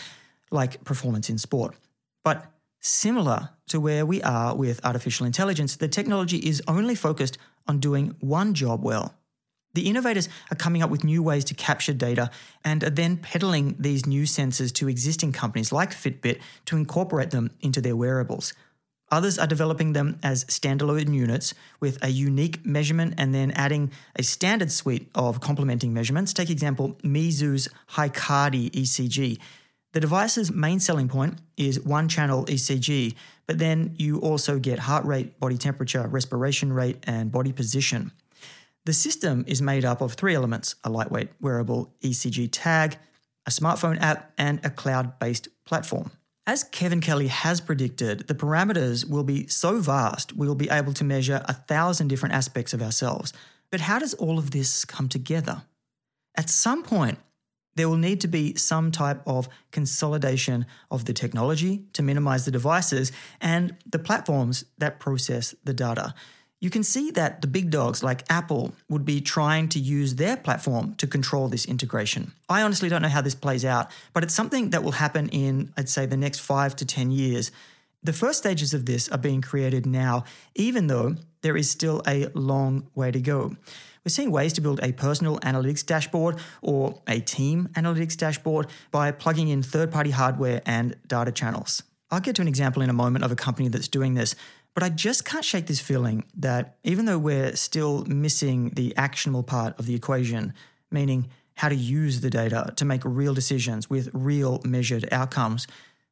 like 0.51 0.83
performance 0.83 1.29
in 1.29 1.37
sport. 1.37 1.73
But 2.25 2.51
similar 2.85 3.49
to 3.67 3.79
where 3.79 4.05
we 4.05 4.21
are 4.21 4.55
with 4.55 4.85
artificial 4.85 5.25
intelligence, 5.25 5.75
the 5.75 5.87
technology 5.87 6.37
is 6.37 6.61
only 6.67 6.95
focused 6.95 7.37
on 7.67 7.79
doing 7.79 8.15
one 8.19 8.53
job 8.53 8.83
well. 8.83 9.15
The 9.73 9.89
innovators 9.89 10.29
are 10.51 10.55
coming 10.55 10.81
up 10.81 10.89
with 10.89 11.03
new 11.03 11.21
ways 11.21 11.43
to 11.45 11.53
capture 11.53 11.93
data 11.93 12.29
and 12.63 12.83
are 12.83 12.89
then 12.89 13.17
peddling 13.17 13.75
these 13.77 14.05
new 14.05 14.23
sensors 14.23 14.71
to 14.75 14.87
existing 14.87 15.33
companies 15.33 15.71
like 15.73 15.91
Fitbit 15.91 16.39
to 16.65 16.77
incorporate 16.77 17.31
them 17.31 17.51
into 17.59 17.81
their 17.81 17.95
wearables. 17.95 18.53
Others 19.11 19.37
are 19.37 19.47
developing 19.47 19.93
them 19.93 20.19
as 20.23 20.45
standalone 20.45 21.13
units 21.13 21.53
with 21.79 22.01
a 22.03 22.09
unique 22.09 22.65
measurement 22.65 23.15
and 23.17 23.33
then 23.33 23.51
adding 23.51 23.91
a 24.15 24.23
standard 24.23 24.71
suite 24.71 25.09
of 25.13 25.41
complementing 25.41 25.93
measurements. 25.93 26.33
Take 26.33 26.49
example 26.49 26.97
Mezoo's 27.03 27.67
HiCardi 27.91 28.71
ECG. 28.71 29.39
The 29.95 30.01
device's 30.01 30.51
main 30.51 30.81
selling 30.81 31.07
point 31.07 31.37
is 31.55 31.79
one 31.79 32.09
channel 32.09 32.43
ECG, 32.47 33.15
but 33.47 33.59
then 33.59 33.95
you 33.97 34.19
also 34.19 34.59
get 34.59 34.77
heart 34.77 35.05
rate, 35.05 35.39
body 35.39 35.57
temperature, 35.57 36.05
respiration 36.05 36.73
rate, 36.73 36.97
and 37.03 37.31
body 37.31 37.53
position. 37.53 38.11
The 38.83 38.91
system 38.91 39.45
is 39.47 39.61
made 39.61 39.85
up 39.85 40.01
of 40.01 40.15
three 40.15 40.35
elements 40.35 40.75
a 40.83 40.89
lightweight 40.89 41.29
wearable 41.39 41.93
ECG 42.01 42.49
tag, 42.51 42.97
a 43.45 43.51
smartphone 43.51 43.97
app, 44.01 44.33
and 44.37 44.59
a 44.65 44.69
cloud 44.69 45.17
based 45.17 45.47
platform. 45.63 46.11
As 46.45 46.65
Kevin 46.65 46.99
Kelly 46.99 47.27
has 47.27 47.61
predicted, 47.61 48.27
the 48.27 48.35
parameters 48.35 49.09
will 49.09 49.23
be 49.23 49.47
so 49.47 49.79
vast 49.79 50.35
we 50.35 50.45
will 50.45 50.55
be 50.55 50.69
able 50.69 50.91
to 50.91 51.05
measure 51.05 51.41
a 51.45 51.53
thousand 51.53 52.09
different 52.09 52.35
aspects 52.35 52.73
of 52.73 52.81
ourselves. 52.81 53.31
But 53.71 53.79
how 53.79 53.99
does 53.99 54.13
all 54.13 54.39
of 54.39 54.51
this 54.51 54.83
come 54.83 55.07
together? 55.07 55.61
At 56.35 56.49
some 56.49 56.83
point, 56.83 57.17
there 57.75 57.89
will 57.89 57.97
need 57.97 58.21
to 58.21 58.27
be 58.27 58.55
some 58.55 58.91
type 58.91 59.21
of 59.25 59.49
consolidation 59.71 60.65
of 60.89 61.05
the 61.05 61.13
technology 61.13 61.83
to 61.93 62.01
minimize 62.01 62.45
the 62.45 62.51
devices 62.51 63.11
and 63.41 63.75
the 63.89 63.99
platforms 63.99 64.65
that 64.77 64.99
process 64.99 65.53
the 65.63 65.73
data 65.73 66.13
you 66.65 66.69
can 66.69 66.83
see 66.83 67.11
that 67.11 67.41
the 67.41 67.47
big 67.47 67.69
dogs 67.69 68.01
like 68.01 68.23
Apple 68.29 68.73
would 68.89 69.05
be 69.05 69.21
trying 69.21 69.69
to 69.69 69.79
use 69.79 70.15
their 70.15 70.37
platform 70.37 70.95
to 70.95 71.05
control 71.05 71.47
this 71.47 71.65
integration. 71.65 72.31
I 72.49 72.61
honestly 72.61 72.89
don't 72.89 73.03
know 73.03 73.07
how 73.07 73.21
this 73.21 73.35
plays 73.35 73.65
out, 73.65 73.91
but 74.13 74.23
it's 74.23 74.33
something 74.33 74.71
that 74.71 74.83
will 74.83 74.93
happen 74.93 75.29
in, 75.29 75.73
I'd 75.77 75.89
say, 75.89 76.05
the 76.05 76.17
next 76.17 76.39
five 76.39 76.75
to 76.77 76.85
10 76.85 77.11
years. 77.11 77.51
The 78.03 78.13
first 78.13 78.39
stages 78.39 78.73
of 78.73 78.85
this 78.85 79.09
are 79.09 79.17
being 79.17 79.41
created 79.41 79.85
now, 79.85 80.23
even 80.55 80.87
though 80.87 81.17
there 81.45 81.55
is 81.55 81.69
still 81.69 82.01
a 82.07 82.25
long 82.33 82.87
way 82.95 83.11
to 83.11 83.21
go. 83.21 83.55
We're 84.03 84.09
seeing 84.09 84.31
ways 84.31 84.51
to 84.53 84.61
build 84.61 84.79
a 84.81 84.93
personal 84.93 85.37
analytics 85.41 85.85
dashboard 85.85 86.39
or 86.63 86.99
a 87.07 87.19
team 87.19 87.69
analytics 87.73 88.17
dashboard 88.17 88.65
by 88.89 89.11
plugging 89.11 89.49
in 89.49 89.61
third 89.61 89.91
party 89.91 90.09
hardware 90.09 90.63
and 90.65 90.95
data 91.05 91.31
channels. 91.31 91.83
I'll 92.09 92.19
get 92.19 92.35
to 92.37 92.41
an 92.41 92.47
example 92.47 92.81
in 92.81 92.89
a 92.89 92.93
moment 92.93 93.23
of 93.23 93.31
a 93.31 93.35
company 93.35 93.67
that's 93.67 93.87
doing 93.87 94.15
this, 94.15 94.35
but 94.73 94.81
I 94.81 94.89
just 94.89 95.23
can't 95.23 95.45
shake 95.45 95.67
this 95.67 95.79
feeling 95.79 96.23
that 96.37 96.77
even 96.83 97.05
though 97.05 97.19
we're 97.19 97.55
still 97.55 98.05
missing 98.05 98.71
the 98.71 98.95
actionable 98.97 99.43
part 99.43 99.77
of 99.77 99.85
the 99.85 99.93
equation, 99.93 100.51
meaning 100.89 101.27
how 101.57 101.69
to 101.69 101.75
use 101.75 102.21
the 102.21 102.31
data 102.31 102.73
to 102.77 102.85
make 102.85 103.01
real 103.05 103.35
decisions 103.35 103.87
with 103.87 104.09
real 104.13 104.61
measured 104.65 105.07
outcomes, 105.11 105.67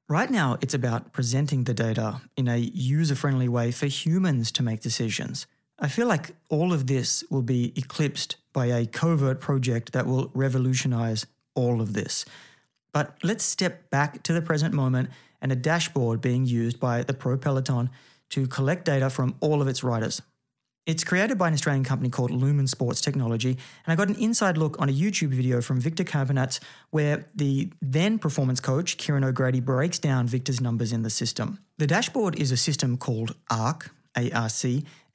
right 0.08 0.30
now 0.30 0.58
it's 0.62 0.74
about 0.74 1.14
presenting 1.14 1.64
the 1.64 1.74
data 1.74 2.22
in 2.36 2.48
a 2.48 2.58
user 2.58 3.16
friendly 3.16 3.48
way 3.48 3.72
for 3.72 3.88
humans 3.88 4.52
to 4.54 4.64
make 4.64 4.82
decisions. 4.82 5.48
I 5.80 5.88
feel 5.88 6.08
like 6.08 6.36
all 6.50 6.72
of 6.72 6.88
this 6.88 7.24
will 7.30 7.42
be 7.42 7.74
eclipsed 7.76 8.38
by 8.54 8.68
a 8.68 8.86
covert 8.86 9.42
project 9.42 9.92
that 9.94 10.06
will 10.06 10.32
revolutionize 10.34 11.26
all 11.56 11.82
of 11.82 11.94
this. 11.94 12.26
But 12.94 13.18
let's 13.24 13.44
step 13.44 13.90
back 13.90 14.24
to 14.24 14.34
the 14.34 14.42
present 14.42 14.74
moment 14.74 15.10
and 15.42 15.52
a 15.52 15.56
dashboard 15.56 16.22
being 16.22 16.46
used 16.46 16.80
by 16.80 17.04
the 17.04 17.14
Pro 17.14 17.38
Peloton 17.38 17.90
to 18.30 18.48
collect 18.48 18.86
data 18.86 19.10
from 19.10 19.36
all 19.42 19.62
of 19.62 19.68
its 19.68 19.84
riders. 19.84 20.22
It's 20.86 21.06
created 21.06 21.38
by 21.38 21.48
an 21.48 21.54
Australian 21.54 21.86
company 21.86 22.10
called 22.10 22.30
Lumin 22.30 22.68
Sports 22.68 23.00
Technology, 23.00 23.52
and 23.52 23.58
I 23.88 23.96
got 23.96 24.10
an 24.10 24.16
inside 24.16 24.58
look 24.58 24.82
on 24.82 24.90
a 24.90 24.92
YouTube 24.92 25.30
video 25.30 25.62
from 25.62 25.80
Victor 25.80 26.04
Campenaerts 26.04 26.60
where 26.90 27.26
the 27.34 27.72
then 27.82 28.20
performance 28.20 28.60
coach, 28.60 28.98
Kieran 28.98 29.24
O'Grady, 29.24 29.62
breaks 29.62 29.98
down 29.98 30.28
Victor's 30.28 30.60
numbers 30.60 30.92
in 30.92 31.04
the 31.04 31.10
system. 31.10 31.60
The 31.78 31.88
dashboard 31.88 32.38
is 32.38 32.52
a 32.52 32.58
system 32.58 32.98
called 32.98 33.34
ARC, 33.50 33.92
ARC, 34.18 34.66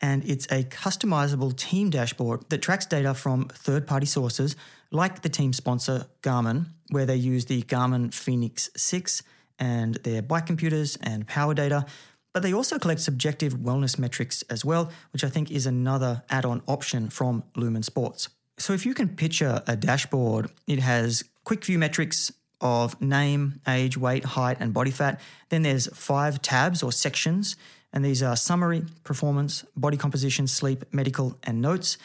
and 0.01 0.25
it's 0.25 0.47
a 0.47 0.65
customizable 0.65 1.55
team 1.55 1.91
dashboard 1.91 2.49
that 2.49 2.63
tracks 2.63 2.87
data 2.87 3.13
from 3.13 3.49
third 3.49 3.87
party 3.87 4.07
sources 4.07 4.57
like 4.91 5.21
the 5.21 5.29
team 5.29 5.53
sponsor 5.53 6.07
Garmin, 6.23 6.69
where 6.93 7.05
they 7.05 7.17
use 7.17 7.45
the 7.45 7.61
Garmin 7.65 8.15
Fenix 8.15 8.71
6 8.75 9.23
and 9.59 9.97
their 9.97 10.23
bike 10.23 10.47
computers 10.47 10.97
and 11.03 11.27
power 11.27 11.53
data 11.53 11.85
but 12.33 12.43
they 12.43 12.53
also 12.53 12.79
collect 12.79 13.01
subjective 13.01 13.55
wellness 13.55 13.99
metrics 13.99 14.43
as 14.43 14.65
well, 14.65 14.91
which 15.13 15.25
I 15.25 15.29
think 15.29 15.51
is 15.51 15.67
another 15.67 16.23
add 16.31 16.45
on 16.45 16.63
option 16.67 17.11
from 17.11 17.45
Lumin 17.57 17.83
Sports. 17.83 18.29
So 18.59 18.73
if 18.73 18.85
you 18.85 18.95
can 18.95 19.09
picture 19.09 19.63
a 19.67 19.77
dashboard, 19.77 20.51
it 20.67 20.81
has 20.81 21.25
quick 21.45 21.65
view 21.65 21.79
metrics 21.79 22.33
of 22.61 23.01
name, 23.01 23.61
age, 23.69 23.97
weight, 23.97 24.25
height, 24.25 24.57
and 24.61 24.75
body 24.75 24.91
fat. 24.91 25.21
Then 25.49 25.63
there's 25.63 25.87
five 25.97 26.43
tabs 26.43 26.83
or 26.83 26.93
sections, 26.93 27.57
and 27.93 28.05
these 28.05 28.23
are 28.23 28.37
summary, 28.37 28.85
performance, 29.05 29.65
body 29.77 29.97
composition, 29.97 30.47
sleep, 30.47 30.85
medical, 30.93 31.39
and 31.45 31.63
notes. 31.63 31.99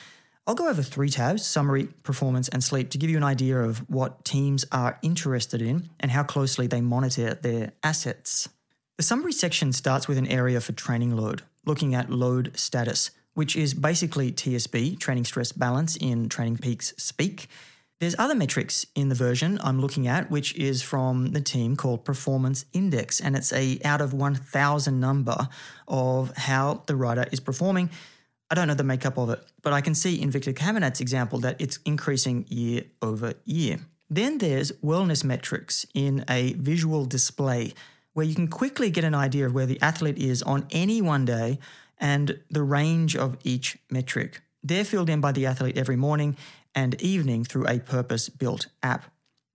I'll 0.45 0.55
go 0.55 0.69
over 0.69 0.83
three 0.83 1.09
tabs 1.09 1.45
summary, 1.45 1.87
performance, 2.03 2.49
and 2.49 2.63
sleep 2.63 2.89
to 2.91 2.97
give 2.97 3.09
you 3.09 3.17
an 3.17 3.23
idea 3.23 3.59
of 3.59 3.79
what 3.89 4.25
teams 4.25 4.65
are 4.71 4.99
interested 5.01 5.61
in 5.61 5.89
and 5.99 6.11
how 6.11 6.23
closely 6.23 6.67
they 6.67 6.81
monitor 6.81 7.33
their 7.35 7.71
assets. 7.81 8.49
The 8.97 9.03
summary 9.03 9.33
section 9.33 9.73
starts 9.73 10.07
with 10.07 10.19
an 10.19 10.27
area 10.27 10.61
for 10.61 10.71
training 10.71 11.15
load, 11.15 11.41
looking 11.65 11.95
at 11.95 12.11
load 12.11 12.51
status, 12.55 13.09
which 13.33 13.55
is 13.55 13.73
basically 13.73 14.31
TSB, 14.31 14.99
training 14.99 15.25
stress 15.25 15.51
balance 15.51 15.95
in 15.95 16.29
Training 16.29 16.57
Peaks 16.57 16.93
speak. 16.97 17.47
There's 17.99 18.15
other 18.19 18.35
metrics 18.35 18.85
in 18.93 19.09
the 19.09 19.15
version 19.15 19.57
I'm 19.63 19.81
looking 19.81 20.07
at, 20.07 20.29
which 20.29 20.55
is 20.55 20.83
from 20.83 21.31
the 21.31 21.41
team 21.41 21.75
called 21.75 22.05
Performance 22.05 22.65
Index, 22.71 23.19
and 23.19 23.35
it's 23.35 23.51
a 23.51 23.79
out 23.83 23.99
of 23.99 24.13
1,000 24.13 24.99
number 24.99 25.47
of 25.87 26.37
how 26.37 26.83
the 26.85 26.95
rider 26.95 27.25
is 27.31 27.39
performing. 27.39 27.89
I 28.51 28.53
don't 28.53 28.67
know 28.67 28.75
the 28.75 28.83
makeup 28.83 29.17
of 29.17 29.31
it, 29.31 29.43
but 29.63 29.73
I 29.73 29.81
can 29.81 29.95
see 29.95 30.21
in 30.21 30.29
Victor 30.29 30.53
Campenaerts' 30.53 31.01
example 31.01 31.39
that 31.39 31.59
it's 31.59 31.79
increasing 31.83 32.45
year 32.47 32.83
over 33.01 33.33
year. 33.43 33.79
Then 34.11 34.37
there's 34.37 34.71
wellness 34.83 35.23
metrics 35.23 35.87
in 35.95 36.23
a 36.29 36.53
visual 36.53 37.05
display 37.05 37.73
where 38.13 38.25
you 38.25 38.35
can 38.35 38.47
quickly 38.47 38.89
get 38.89 39.03
an 39.03 39.15
idea 39.15 39.45
of 39.45 39.53
where 39.53 39.65
the 39.65 39.81
athlete 39.81 40.17
is 40.17 40.41
on 40.43 40.67
any 40.71 41.01
one 41.01 41.25
day 41.25 41.59
and 41.99 42.39
the 42.49 42.63
range 42.63 43.15
of 43.15 43.37
each 43.43 43.77
metric. 43.89 44.41
They're 44.63 44.85
filled 44.85 45.09
in 45.09 45.21
by 45.21 45.31
the 45.31 45.45
athlete 45.45 45.77
every 45.77 45.95
morning 45.95 46.37
and 46.75 46.99
evening 47.01 47.43
through 47.43 47.67
a 47.67 47.79
purpose 47.79 48.29
built 48.29 48.67
app. 48.81 49.05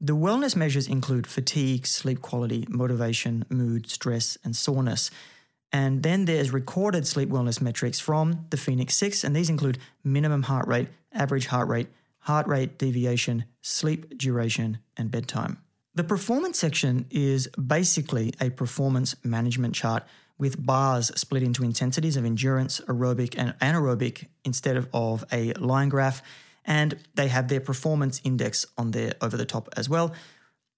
The 0.01 0.15
wellness 0.15 0.55
measures 0.55 0.87
include 0.87 1.27
fatigue, 1.27 1.87
sleep 1.87 2.23
quality, 2.23 2.67
motivation, 2.69 3.45
mood, 3.49 3.91
stress, 3.91 4.39
and 4.45 4.55
soreness. 4.55 5.11
And 5.73 6.03
then 6.03 6.25
there's 6.25 6.53
recorded 6.53 7.07
sleep 7.07 7.29
wellness 7.29 7.61
metrics 7.61 7.99
from 7.99 8.47
the 8.51 8.57
Fenix 8.57 8.95
6, 8.97 9.25
and 9.25 9.35
these 9.35 9.51
include 9.51 9.79
minimum 10.05 10.45
heart 10.45 10.69
rate, 10.69 10.89
average 11.13 11.47
heart 11.47 11.69
rate, 11.69 11.89
heart 12.21 12.47
rate 12.47 12.79
deviation, 12.79 13.45
sleep 13.61 14.17
duration, 14.17 14.79
and 14.97 15.11
bedtime. 15.11 15.59
The 15.99 16.05
performance 16.05 16.61
section 16.61 17.07
is 17.11 17.49
basically 17.49 18.33
a 18.41 18.51
performance 18.51 19.17
management 19.25 19.75
chart 19.75 20.05
with 20.39 20.65
bars 20.65 21.11
split 21.17 21.43
into 21.43 21.65
intensities 21.65 22.17
of 22.17 22.25
endurance, 22.25 22.81
aerobic, 22.87 23.35
and 23.37 23.59
anaerobic 23.59 24.29
instead 24.45 24.77
of, 24.77 24.89
of 24.93 25.25
a 25.33 25.55
line 25.55 25.89
graph. 25.89 26.23
And 26.65 26.95
they 27.17 27.27
have 27.27 27.49
their 27.49 27.59
performance 27.59 28.21
index 28.23 28.65
on 28.79 28.93
there 28.93 29.15
over 29.21 29.37
the 29.37 29.45
top 29.45 29.71
as 29.77 29.89
well. 29.89 30.15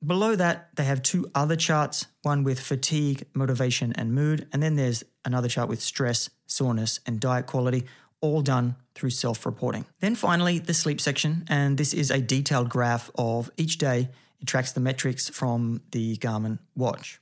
Below 0.03 0.37
that, 0.37 0.75
they 0.77 0.85
have 0.85 1.03
two 1.03 1.31
other 1.35 1.57
charts 1.57 2.07
one 2.23 2.43
with 2.43 2.59
fatigue, 2.59 3.27
motivation, 3.35 3.93
and 3.97 4.15
mood. 4.15 4.49
And 4.55 4.63
then 4.63 4.77
there's 4.77 5.05
another 5.27 5.49
chart 5.49 5.69
with 5.69 5.83
stress, 5.83 6.31
soreness, 6.47 6.99
and 7.05 7.21
diet 7.21 7.45
quality, 7.45 7.85
all 8.23 8.41
done 8.41 8.75
through 8.95 9.11
self 9.11 9.45
reporting. 9.45 9.85
Then 9.99 10.15
finally, 10.15 10.61
the 10.61 10.73
sleep 10.73 10.99
section. 10.99 11.45
And 11.47 11.77
this 11.77 11.93
is 11.93 12.11
a 12.11 12.23
detailed 12.23 12.71
graph 12.71 13.11
of 13.17 13.51
each 13.59 13.77
day 13.77 14.09
it 14.41 14.47
tracks 14.47 14.73
the 14.73 14.81
metrics 14.81 15.29
from 15.29 15.83
the 15.93 16.17
Garmin 16.17 16.59
watch. 16.75 17.21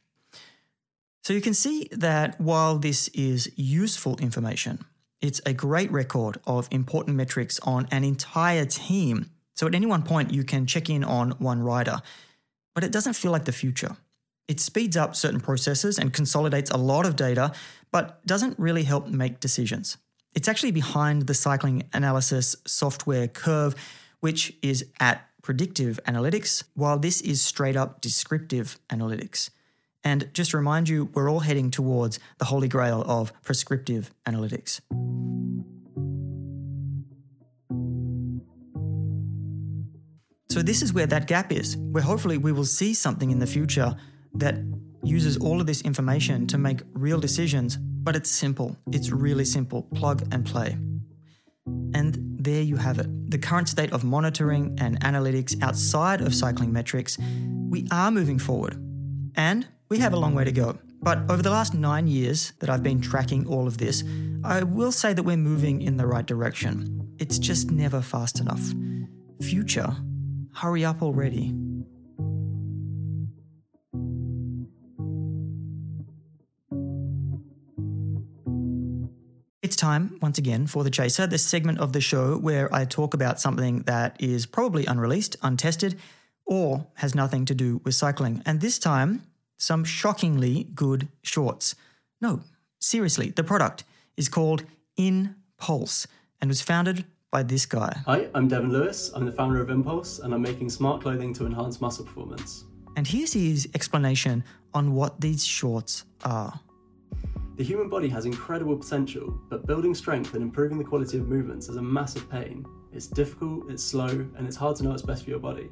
So 1.22 1.34
you 1.34 1.40
can 1.40 1.54
see 1.54 1.88
that 1.92 2.40
while 2.40 2.78
this 2.78 3.08
is 3.08 3.50
useful 3.56 4.16
information, 4.18 4.84
it's 5.20 5.40
a 5.44 5.52
great 5.52 5.90
record 5.90 6.40
of 6.46 6.68
important 6.70 7.16
metrics 7.16 7.58
on 7.60 7.88
an 7.90 8.04
entire 8.04 8.64
team. 8.64 9.30
So 9.56 9.66
at 9.66 9.74
any 9.74 9.86
one 9.86 10.04
point, 10.04 10.32
you 10.32 10.44
can 10.44 10.66
check 10.66 10.88
in 10.88 11.04
on 11.04 11.32
one 11.32 11.60
rider, 11.60 12.00
but 12.74 12.84
it 12.84 12.92
doesn't 12.92 13.14
feel 13.14 13.32
like 13.32 13.44
the 13.44 13.52
future. 13.52 13.96
It 14.46 14.60
speeds 14.60 14.96
up 14.96 15.14
certain 15.14 15.40
processes 15.40 15.98
and 15.98 16.14
consolidates 16.14 16.70
a 16.70 16.78
lot 16.78 17.04
of 17.04 17.16
data, 17.16 17.52
but 17.90 18.24
doesn't 18.24 18.58
really 18.58 18.84
help 18.84 19.08
make 19.08 19.40
decisions. 19.40 19.98
It's 20.34 20.48
actually 20.48 20.70
behind 20.70 21.26
the 21.26 21.34
cycling 21.34 21.88
analysis 21.92 22.56
software 22.64 23.28
curve, 23.28 23.74
which 24.20 24.56
is 24.62 24.86
at 25.00 25.27
predictive 25.48 25.98
analytics, 26.06 26.62
while 26.74 26.98
this 26.98 27.22
is 27.22 27.40
straight 27.40 27.74
up 27.74 28.02
descriptive 28.02 28.78
analytics. 28.90 29.48
And 30.04 30.28
just 30.34 30.50
to 30.50 30.58
remind 30.58 30.90
you, 30.90 31.08
we're 31.14 31.30
all 31.30 31.40
heading 31.40 31.70
towards 31.70 32.20
the 32.36 32.44
holy 32.44 32.68
grail 32.68 33.02
of 33.06 33.32
prescriptive 33.42 34.12
analytics. 34.26 34.82
So, 40.50 40.60
this 40.60 40.82
is 40.82 40.92
where 40.92 41.06
that 41.06 41.26
gap 41.26 41.50
is, 41.50 41.78
where 41.78 42.02
hopefully 42.02 42.36
we 42.36 42.52
will 42.52 42.66
see 42.66 42.92
something 42.92 43.30
in 43.30 43.38
the 43.38 43.46
future 43.46 43.96
that 44.34 44.56
uses 45.02 45.38
all 45.38 45.62
of 45.62 45.66
this 45.66 45.80
information 45.80 46.46
to 46.48 46.58
make 46.58 46.80
real 46.92 47.20
decisions, 47.20 47.78
but 47.78 48.14
it's 48.14 48.30
simple. 48.30 48.76
It's 48.92 49.10
really 49.10 49.46
simple 49.46 49.84
plug 49.94 50.28
and 50.30 50.44
play. 50.44 50.76
And 51.94 52.27
there 52.48 52.62
you 52.62 52.76
have 52.76 52.98
it. 52.98 53.30
The 53.30 53.38
current 53.38 53.68
state 53.68 53.92
of 53.92 54.04
monitoring 54.04 54.76
and 54.80 54.98
analytics 55.00 55.60
outside 55.62 56.22
of 56.22 56.34
cycling 56.34 56.72
metrics, 56.72 57.18
we 57.68 57.86
are 57.90 58.10
moving 58.10 58.38
forward. 58.38 58.74
And 59.36 59.68
we 59.90 59.98
have 59.98 60.14
a 60.14 60.16
long 60.16 60.34
way 60.34 60.44
to 60.44 60.52
go. 60.52 60.78
But 61.02 61.18
over 61.30 61.42
the 61.42 61.50
last 61.50 61.74
nine 61.74 62.06
years 62.06 62.54
that 62.60 62.70
I've 62.70 62.82
been 62.82 63.00
tracking 63.00 63.46
all 63.46 63.66
of 63.66 63.76
this, 63.76 64.02
I 64.42 64.62
will 64.62 64.92
say 64.92 65.12
that 65.12 65.22
we're 65.22 65.36
moving 65.36 65.82
in 65.82 65.98
the 65.98 66.06
right 66.06 66.24
direction. 66.24 67.06
It's 67.18 67.38
just 67.38 67.70
never 67.70 68.00
fast 68.00 68.40
enough. 68.40 68.62
Future, 69.42 69.94
hurry 70.54 70.84
up 70.86 71.02
already. 71.02 71.52
It's 79.68 79.76
time, 79.76 80.18
once 80.22 80.38
again, 80.38 80.66
for 80.66 80.82
The 80.82 80.88
Chaser, 80.88 81.26
this 81.26 81.44
segment 81.44 81.78
of 81.78 81.92
the 81.92 82.00
show 82.00 82.38
where 82.38 82.74
I 82.74 82.86
talk 82.86 83.12
about 83.12 83.38
something 83.38 83.82
that 83.82 84.16
is 84.18 84.46
probably 84.46 84.86
unreleased, 84.86 85.36
untested, 85.42 85.98
or 86.46 86.86
has 86.94 87.14
nothing 87.14 87.44
to 87.44 87.54
do 87.54 87.82
with 87.84 87.94
cycling. 87.94 88.42
And 88.46 88.62
this 88.62 88.78
time, 88.78 89.24
some 89.58 89.84
shockingly 89.84 90.68
good 90.74 91.08
shorts. 91.22 91.74
No, 92.18 92.40
seriously, 92.80 93.28
the 93.28 93.44
product 93.44 93.84
is 94.16 94.30
called 94.30 94.64
Impulse 94.96 96.06
and 96.40 96.48
was 96.48 96.62
founded 96.62 97.04
by 97.30 97.42
this 97.42 97.66
guy. 97.66 97.94
Hi, 98.06 98.26
I'm 98.34 98.48
Devin 98.48 98.72
Lewis. 98.72 99.10
I'm 99.14 99.26
the 99.26 99.32
founder 99.32 99.60
of 99.60 99.68
Impulse, 99.68 100.20
and 100.20 100.32
I'm 100.32 100.40
making 100.40 100.70
smart 100.70 101.02
clothing 101.02 101.34
to 101.34 101.44
enhance 101.44 101.78
muscle 101.78 102.06
performance. 102.06 102.64
And 102.96 103.06
here's 103.06 103.34
his 103.34 103.68
explanation 103.74 104.44
on 104.72 104.94
what 104.94 105.20
these 105.20 105.44
shorts 105.44 106.04
are. 106.24 106.58
The 107.58 107.64
human 107.64 107.88
body 107.88 108.08
has 108.10 108.24
incredible 108.24 108.76
potential, 108.76 109.36
but 109.50 109.66
building 109.66 109.92
strength 109.92 110.34
and 110.34 110.44
improving 110.44 110.78
the 110.78 110.84
quality 110.84 111.18
of 111.18 111.26
movements 111.26 111.68
is 111.68 111.74
a 111.74 111.82
massive 111.82 112.30
pain. 112.30 112.64
It's 112.92 113.08
difficult, 113.08 113.68
it's 113.68 113.82
slow, 113.82 114.06
and 114.06 114.46
it's 114.46 114.54
hard 114.54 114.76
to 114.76 114.84
know 114.84 114.90
what's 114.90 115.02
best 115.02 115.24
for 115.24 115.30
your 115.30 115.40
body. 115.40 115.68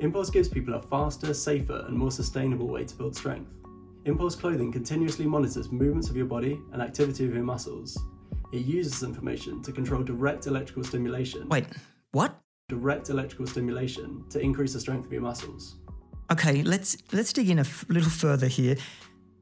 Impulse 0.00 0.30
gives 0.30 0.48
people 0.48 0.74
a 0.74 0.82
faster, 0.82 1.32
safer, 1.32 1.84
and 1.86 1.96
more 1.96 2.10
sustainable 2.10 2.66
way 2.66 2.82
to 2.82 2.96
build 2.96 3.14
strength. 3.14 3.52
Impulse 4.04 4.34
clothing 4.34 4.72
continuously 4.72 5.28
monitors 5.28 5.70
movements 5.70 6.10
of 6.10 6.16
your 6.16 6.26
body 6.26 6.60
and 6.72 6.82
activity 6.82 7.24
of 7.24 7.32
your 7.32 7.44
muscles. 7.44 7.96
It 8.52 8.66
uses 8.66 8.94
this 8.94 9.08
information 9.08 9.62
to 9.62 9.70
control 9.70 10.02
direct 10.02 10.48
electrical 10.48 10.82
stimulation. 10.82 11.48
Wait, 11.48 11.66
what? 12.10 12.36
Direct 12.68 13.10
electrical 13.10 13.46
stimulation 13.46 14.24
to 14.30 14.40
increase 14.40 14.72
the 14.72 14.80
strength 14.80 15.06
of 15.06 15.12
your 15.12 15.22
muscles. 15.22 15.76
Okay, 16.32 16.64
let's 16.64 16.96
let's 17.12 17.32
dig 17.32 17.48
in 17.48 17.58
a 17.58 17.62
f- 17.62 17.84
little 17.88 18.10
further 18.10 18.48
here. 18.48 18.76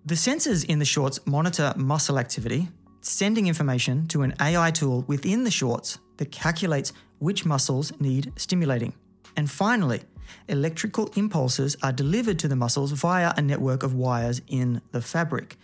The 0.07 0.15
sensors 0.15 0.65
in 0.65 0.79
the 0.79 0.85
shorts 0.85 1.21
monitor 1.27 1.75
muscle 1.77 2.19
activity, 2.19 2.69
sending 3.01 3.47
information 3.47 4.07
to 4.09 4.23
an 4.23 4.35
AI 4.41 4.71
tool 4.71 5.05
within 5.07 5.45
the 5.45 5.51
shorts 5.51 5.99
that 6.17 6.33
calculates 6.33 6.93
which 7.19 7.45
muscles 7.45 7.93
need 8.01 8.33
stimulating. 8.37 8.95
And 9.37 9.51
finally, 9.51 10.03
electrical 10.49 11.11
impulses 11.17 11.77
are 11.83 11.93
delivered 11.93 12.39
to 12.41 12.49
the 12.49 12.57
muscles 12.57 12.93
via 12.93 13.33
a 13.37 13.43
network 13.43 13.83
of 13.83 13.95
wires 13.95 14.41
in 14.47 14.81
the 14.93 15.03
fabric. 15.03 15.57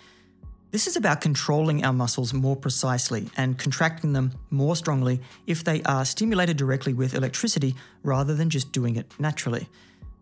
This 0.72 0.86
is 0.88 0.96
about 0.96 1.20
controlling 1.20 1.84
our 1.84 1.92
muscles 1.92 2.34
more 2.34 2.56
precisely 2.56 3.28
and 3.36 3.56
contracting 3.56 4.12
them 4.12 4.32
more 4.50 4.74
strongly 4.74 5.20
if 5.46 5.62
they 5.62 5.82
are 5.84 6.04
stimulated 6.04 6.56
directly 6.56 6.92
with 6.92 7.14
electricity 7.14 7.76
rather 8.02 8.34
than 8.34 8.50
just 8.50 8.72
doing 8.72 8.96
it 8.96 9.12
naturally. 9.18 9.68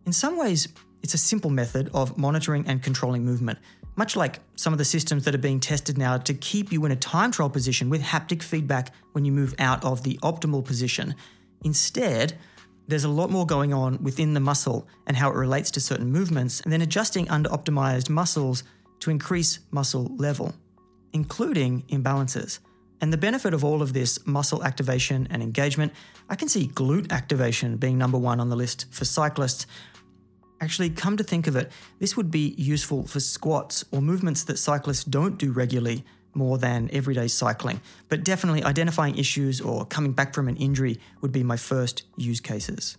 In 0.05 0.13
some 0.13 0.37
ways, 0.37 0.69
it's 1.03 1.15
a 1.15 1.19
simple 1.19 1.51
method 1.51 1.91
of 1.95 2.19
monitoring 2.19 2.67
and 2.67 2.83
controlling 2.83 3.25
movement, 3.25 3.59
much 3.97 4.17
like 4.17 4.41
some 4.57 4.73
of 4.73 4.79
the 4.79 4.85
systems 4.85 5.25
that 5.25 5.35
are 5.35 5.39
being 5.39 5.61
tested 5.61 5.99
now 5.99 6.17
to 6.17 6.35
keep 6.35 6.73
you 6.73 6.85
in 6.85 6.93
a 6.93 6.97
time 6.97 7.31
trial 7.31 7.51
position 7.51 7.91
with 7.91 8.03
haptic 8.03 8.43
feedback 8.43 8.93
when 9.13 9.25
you 9.25 9.33
move 9.33 9.55
out 9.59 9.85
of 9.85 10.03
the 10.03 10.19
optimal 10.23 10.65
position. 10.65 11.15
Instead, 11.65 12.39
there's 12.89 13.05
a 13.05 13.09
lot 13.09 13.31
more 13.31 13.47
going 13.47 13.73
on 13.73 14.03
within 14.03 14.35
the 14.35 14.41
muscle 14.41 14.89
and 15.07 15.17
how 15.17 15.31
it 15.31 15.37
relates 15.37 15.71
to 15.73 15.81
certain 15.81 16.11
movements, 16.11 16.61
and 16.61 16.73
then 16.73 16.83
adjusting 16.83 17.29
under 17.31 17.49
optimized 17.51 18.09
muscles 18.11 18.65
to 19.01 19.11
increase 19.11 19.61
muscle 19.71 20.15
level, 20.17 20.55
including 21.13 21.83
imbalances. 21.83 22.59
And 23.01 23.13
the 23.13 23.19
benefit 23.19 23.53
of 23.53 23.65
all 23.65 23.83
of 23.83 23.93
this 23.93 24.25
muscle 24.27 24.65
activation 24.65 25.27
and 25.31 25.43
engagement, 25.43 25.93
I 26.31 26.37
can 26.37 26.49
see 26.49 26.69
glute 26.69 27.11
activation 27.11 27.77
being 27.77 27.99
number 27.99 28.19
one 28.19 28.41
on 28.41 28.49
the 28.49 28.57
list 28.57 28.87
for 28.93 29.05
cyclists. 29.05 29.67
Actually, 30.63 30.91
come 30.91 31.17
to 31.17 31.25
think 31.25 31.49
of 31.49 31.57
it, 31.57 31.73
this 31.99 32.17
would 32.17 32.31
be 32.31 32.55
useful 32.57 33.05
for 33.05 33.19
squats 33.19 33.85
or 33.91 34.01
movements 34.01 34.45
that 34.45 34.61
cyclists 34.61 35.03
don't 35.03 35.37
do 35.37 35.51
regularly 35.51 36.05
more 36.35 36.57
than 36.57 36.89
everyday 36.93 37.27
cycling. 37.27 37.81
But 38.09 38.23
definitely 38.23 38.63
identifying 38.63 39.19
issues 39.19 39.61
or 39.61 39.85
coming 39.85 40.13
back 40.13 40.33
from 40.33 40.47
an 40.47 40.57
injury 40.57 41.01
would 41.21 41.33
be 41.33 41.43
my 41.43 41.57
first 41.57 42.05
use 42.17 42.41
cases. 42.41 42.97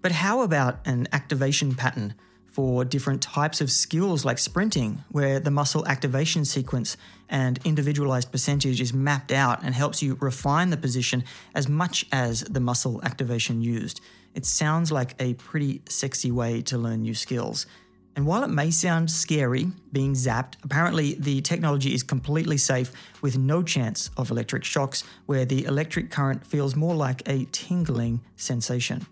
But 0.00 0.12
how 0.12 0.40
about 0.40 0.80
an 0.86 1.08
activation 1.12 1.74
pattern 1.74 2.14
for 2.46 2.86
different 2.86 3.20
types 3.20 3.60
of 3.60 3.70
skills 3.70 4.24
like 4.24 4.38
sprinting, 4.38 5.04
where 5.10 5.38
the 5.40 5.50
muscle 5.50 5.86
activation 5.86 6.46
sequence 6.46 6.96
and 7.28 7.60
individualized 7.66 8.32
percentage 8.32 8.80
is 8.80 8.94
mapped 8.94 9.30
out 9.30 9.62
and 9.62 9.74
helps 9.74 10.02
you 10.02 10.16
refine 10.20 10.70
the 10.70 10.76
position 10.78 11.22
as 11.54 11.68
much 11.68 12.06
as 12.12 12.44
the 12.44 12.60
muscle 12.60 12.98
activation 13.04 13.60
used. 13.60 14.00
It 14.38 14.46
sounds 14.46 14.92
like 14.92 15.16
a 15.18 15.34
pretty 15.34 15.82
sexy 15.88 16.30
way 16.30 16.62
to 16.62 16.78
learn 16.78 17.02
new 17.02 17.12
skills. 17.12 17.66
And 18.14 18.24
while 18.24 18.44
it 18.44 18.50
may 18.50 18.70
sound 18.70 19.10
scary 19.10 19.72
being 19.90 20.12
zapped, 20.12 20.54
apparently 20.62 21.14
the 21.14 21.40
technology 21.40 21.92
is 21.92 22.04
completely 22.04 22.56
safe 22.56 22.92
with 23.20 23.36
no 23.36 23.64
chance 23.64 24.10
of 24.16 24.30
electric 24.30 24.62
shocks, 24.62 25.02
where 25.26 25.44
the 25.44 25.64
electric 25.64 26.12
current 26.12 26.46
feels 26.46 26.76
more 26.76 26.94
like 26.94 27.28
a 27.28 27.46
tingling 27.50 28.20
sensation. 28.36 29.08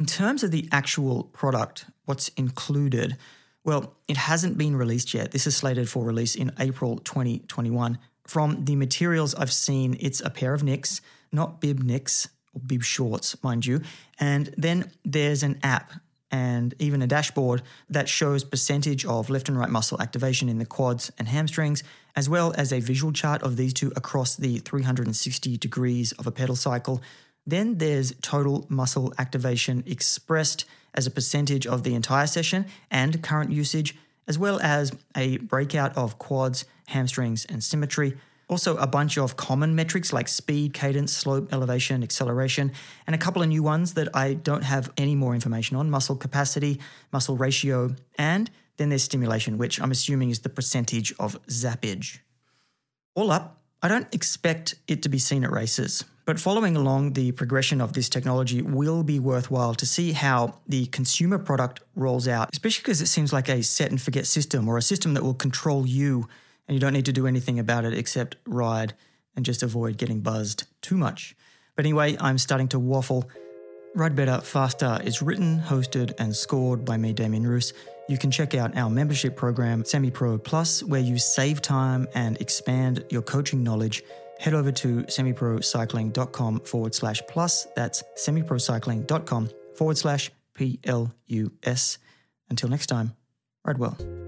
In 0.00 0.06
terms 0.06 0.42
of 0.42 0.50
the 0.50 0.68
actual 0.72 1.22
product, 1.32 1.84
what's 2.04 2.26
included, 2.30 3.16
well, 3.62 3.94
it 4.08 4.16
hasn't 4.16 4.58
been 4.58 4.74
released 4.74 5.14
yet. 5.14 5.30
This 5.30 5.46
is 5.46 5.56
slated 5.56 5.88
for 5.88 6.04
release 6.04 6.34
in 6.34 6.50
April 6.58 6.98
2021. 6.98 8.00
From 8.26 8.64
the 8.64 8.74
materials 8.74 9.36
I've 9.36 9.52
seen, 9.52 9.96
it's 10.00 10.20
a 10.20 10.28
pair 10.28 10.54
of 10.54 10.64
Nicks, 10.64 11.00
not 11.30 11.60
bib 11.60 11.84
Nicks 11.84 12.30
or 12.54 12.60
bib 12.60 12.82
shorts, 12.82 13.42
mind 13.42 13.66
you. 13.66 13.80
And 14.18 14.54
then 14.56 14.90
there's 15.04 15.42
an 15.42 15.58
app 15.62 15.92
and 16.30 16.74
even 16.78 17.00
a 17.02 17.06
dashboard 17.06 17.62
that 17.88 18.08
shows 18.08 18.42
percentage 18.42 19.04
of 19.04 19.30
left 19.30 19.48
and 19.48 19.58
right 19.58 19.70
muscle 19.70 20.00
activation 20.00 20.48
in 20.48 20.58
the 20.58 20.66
quads 20.66 21.12
and 21.18 21.28
hamstrings, 21.28 21.84
as 22.16 22.28
well 22.28 22.52
as 22.56 22.72
a 22.72 22.80
visual 22.80 23.12
chart 23.12 23.42
of 23.42 23.56
these 23.56 23.72
two 23.72 23.92
across 23.94 24.36
the 24.36 24.58
360 24.58 25.56
degrees 25.58 26.12
of 26.12 26.26
a 26.26 26.32
pedal 26.32 26.56
cycle 26.56 27.02
then 27.46 27.78
there's 27.78 28.14
total 28.22 28.66
muscle 28.68 29.12
activation 29.18 29.82
expressed 29.86 30.64
as 30.94 31.06
a 31.06 31.10
percentage 31.10 31.66
of 31.66 31.82
the 31.82 31.94
entire 31.94 32.26
session 32.26 32.66
and 32.90 33.22
current 33.22 33.50
usage, 33.50 33.96
as 34.26 34.38
well 34.38 34.58
as 34.60 34.92
a 35.16 35.36
breakout 35.38 35.96
of 35.96 36.18
quads, 36.18 36.64
hamstrings, 36.88 37.44
and 37.46 37.62
symmetry. 37.62 38.16
Also, 38.48 38.76
a 38.76 38.86
bunch 38.86 39.16
of 39.16 39.36
common 39.36 39.74
metrics 39.74 40.12
like 40.12 40.28
speed, 40.28 40.74
cadence, 40.74 41.12
slope, 41.12 41.52
elevation, 41.52 42.02
acceleration, 42.02 42.72
and 43.06 43.14
a 43.14 43.18
couple 43.18 43.42
of 43.42 43.48
new 43.48 43.62
ones 43.62 43.94
that 43.94 44.08
I 44.14 44.34
don't 44.34 44.64
have 44.64 44.92
any 44.98 45.14
more 45.14 45.34
information 45.34 45.76
on 45.76 45.90
muscle 45.90 46.16
capacity, 46.16 46.80
muscle 47.12 47.36
ratio, 47.36 47.94
and 48.18 48.50
then 48.76 48.90
there's 48.90 49.02
stimulation, 49.02 49.56
which 49.56 49.80
I'm 49.80 49.90
assuming 49.90 50.30
is 50.30 50.40
the 50.40 50.48
percentage 50.48 51.14
of 51.18 51.40
zappage. 51.46 52.18
All 53.14 53.30
up, 53.30 53.62
I 53.82 53.88
don't 53.88 54.12
expect 54.14 54.74
it 54.88 55.02
to 55.02 55.08
be 55.08 55.18
seen 55.18 55.44
at 55.44 55.50
races. 55.50 56.04
But 56.26 56.40
following 56.40 56.74
along 56.74 57.12
the 57.12 57.32
progression 57.32 57.82
of 57.82 57.92
this 57.92 58.08
technology 58.08 58.62
will 58.62 59.02
be 59.02 59.18
worthwhile 59.18 59.74
to 59.74 59.84
see 59.84 60.12
how 60.12 60.58
the 60.66 60.86
consumer 60.86 61.38
product 61.38 61.80
rolls 61.94 62.26
out, 62.26 62.48
especially 62.52 62.80
because 62.80 63.02
it 63.02 63.08
seems 63.08 63.30
like 63.32 63.48
a 63.50 63.62
set 63.62 63.90
and 63.90 64.00
forget 64.00 64.26
system 64.26 64.66
or 64.66 64.78
a 64.78 64.82
system 64.82 65.12
that 65.14 65.22
will 65.22 65.34
control 65.34 65.86
you 65.86 66.26
and 66.66 66.74
you 66.74 66.80
don't 66.80 66.92
need 66.92 67.06
to 67.06 67.12
do 67.12 67.26
anything 67.26 67.58
about 67.58 67.84
it 67.84 67.94
except 67.94 68.36
ride 68.46 68.94
and 69.36 69.44
just 69.44 69.62
avoid 69.62 69.98
getting 69.98 70.20
buzzed 70.20 70.64
too 70.80 70.96
much. 70.96 71.36
But 71.76 71.84
anyway, 71.84 72.16
I'm 72.20 72.38
starting 72.38 72.68
to 72.68 72.78
waffle. 72.78 73.28
Ride 73.94 74.16
Better 74.16 74.40
Faster 74.40 75.00
is 75.04 75.22
written, 75.22 75.60
hosted, 75.60 76.14
and 76.18 76.34
scored 76.34 76.84
by 76.84 76.96
me, 76.96 77.12
Damien 77.12 77.46
Roos. 77.46 77.72
You 78.08 78.18
can 78.18 78.30
check 78.30 78.54
out 78.54 78.76
our 78.76 78.90
membership 78.90 79.36
program, 79.36 79.84
Semi 79.84 80.10
Pro 80.10 80.36
Plus, 80.38 80.82
where 80.82 81.00
you 81.00 81.18
save 81.18 81.62
time 81.62 82.06
and 82.14 82.40
expand 82.40 83.04
your 83.10 83.22
coaching 83.22 83.62
knowledge 83.62 84.02
head 84.38 84.54
over 84.54 84.72
to 84.72 85.02
semiprocycling.com 85.04 86.60
forward 86.60 86.94
slash 86.94 87.22
plus. 87.28 87.66
That's 87.76 88.02
semiprocycling.com 88.16 89.50
forward 89.74 89.98
slash 89.98 90.30
P 90.54 90.80
L 90.84 91.12
U 91.26 91.52
S. 91.62 91.98
Until 92.50 92.68
next 92.68 92.86
time, 92.86 93.14
ride 93.64 93.78
well. 93.78 94.23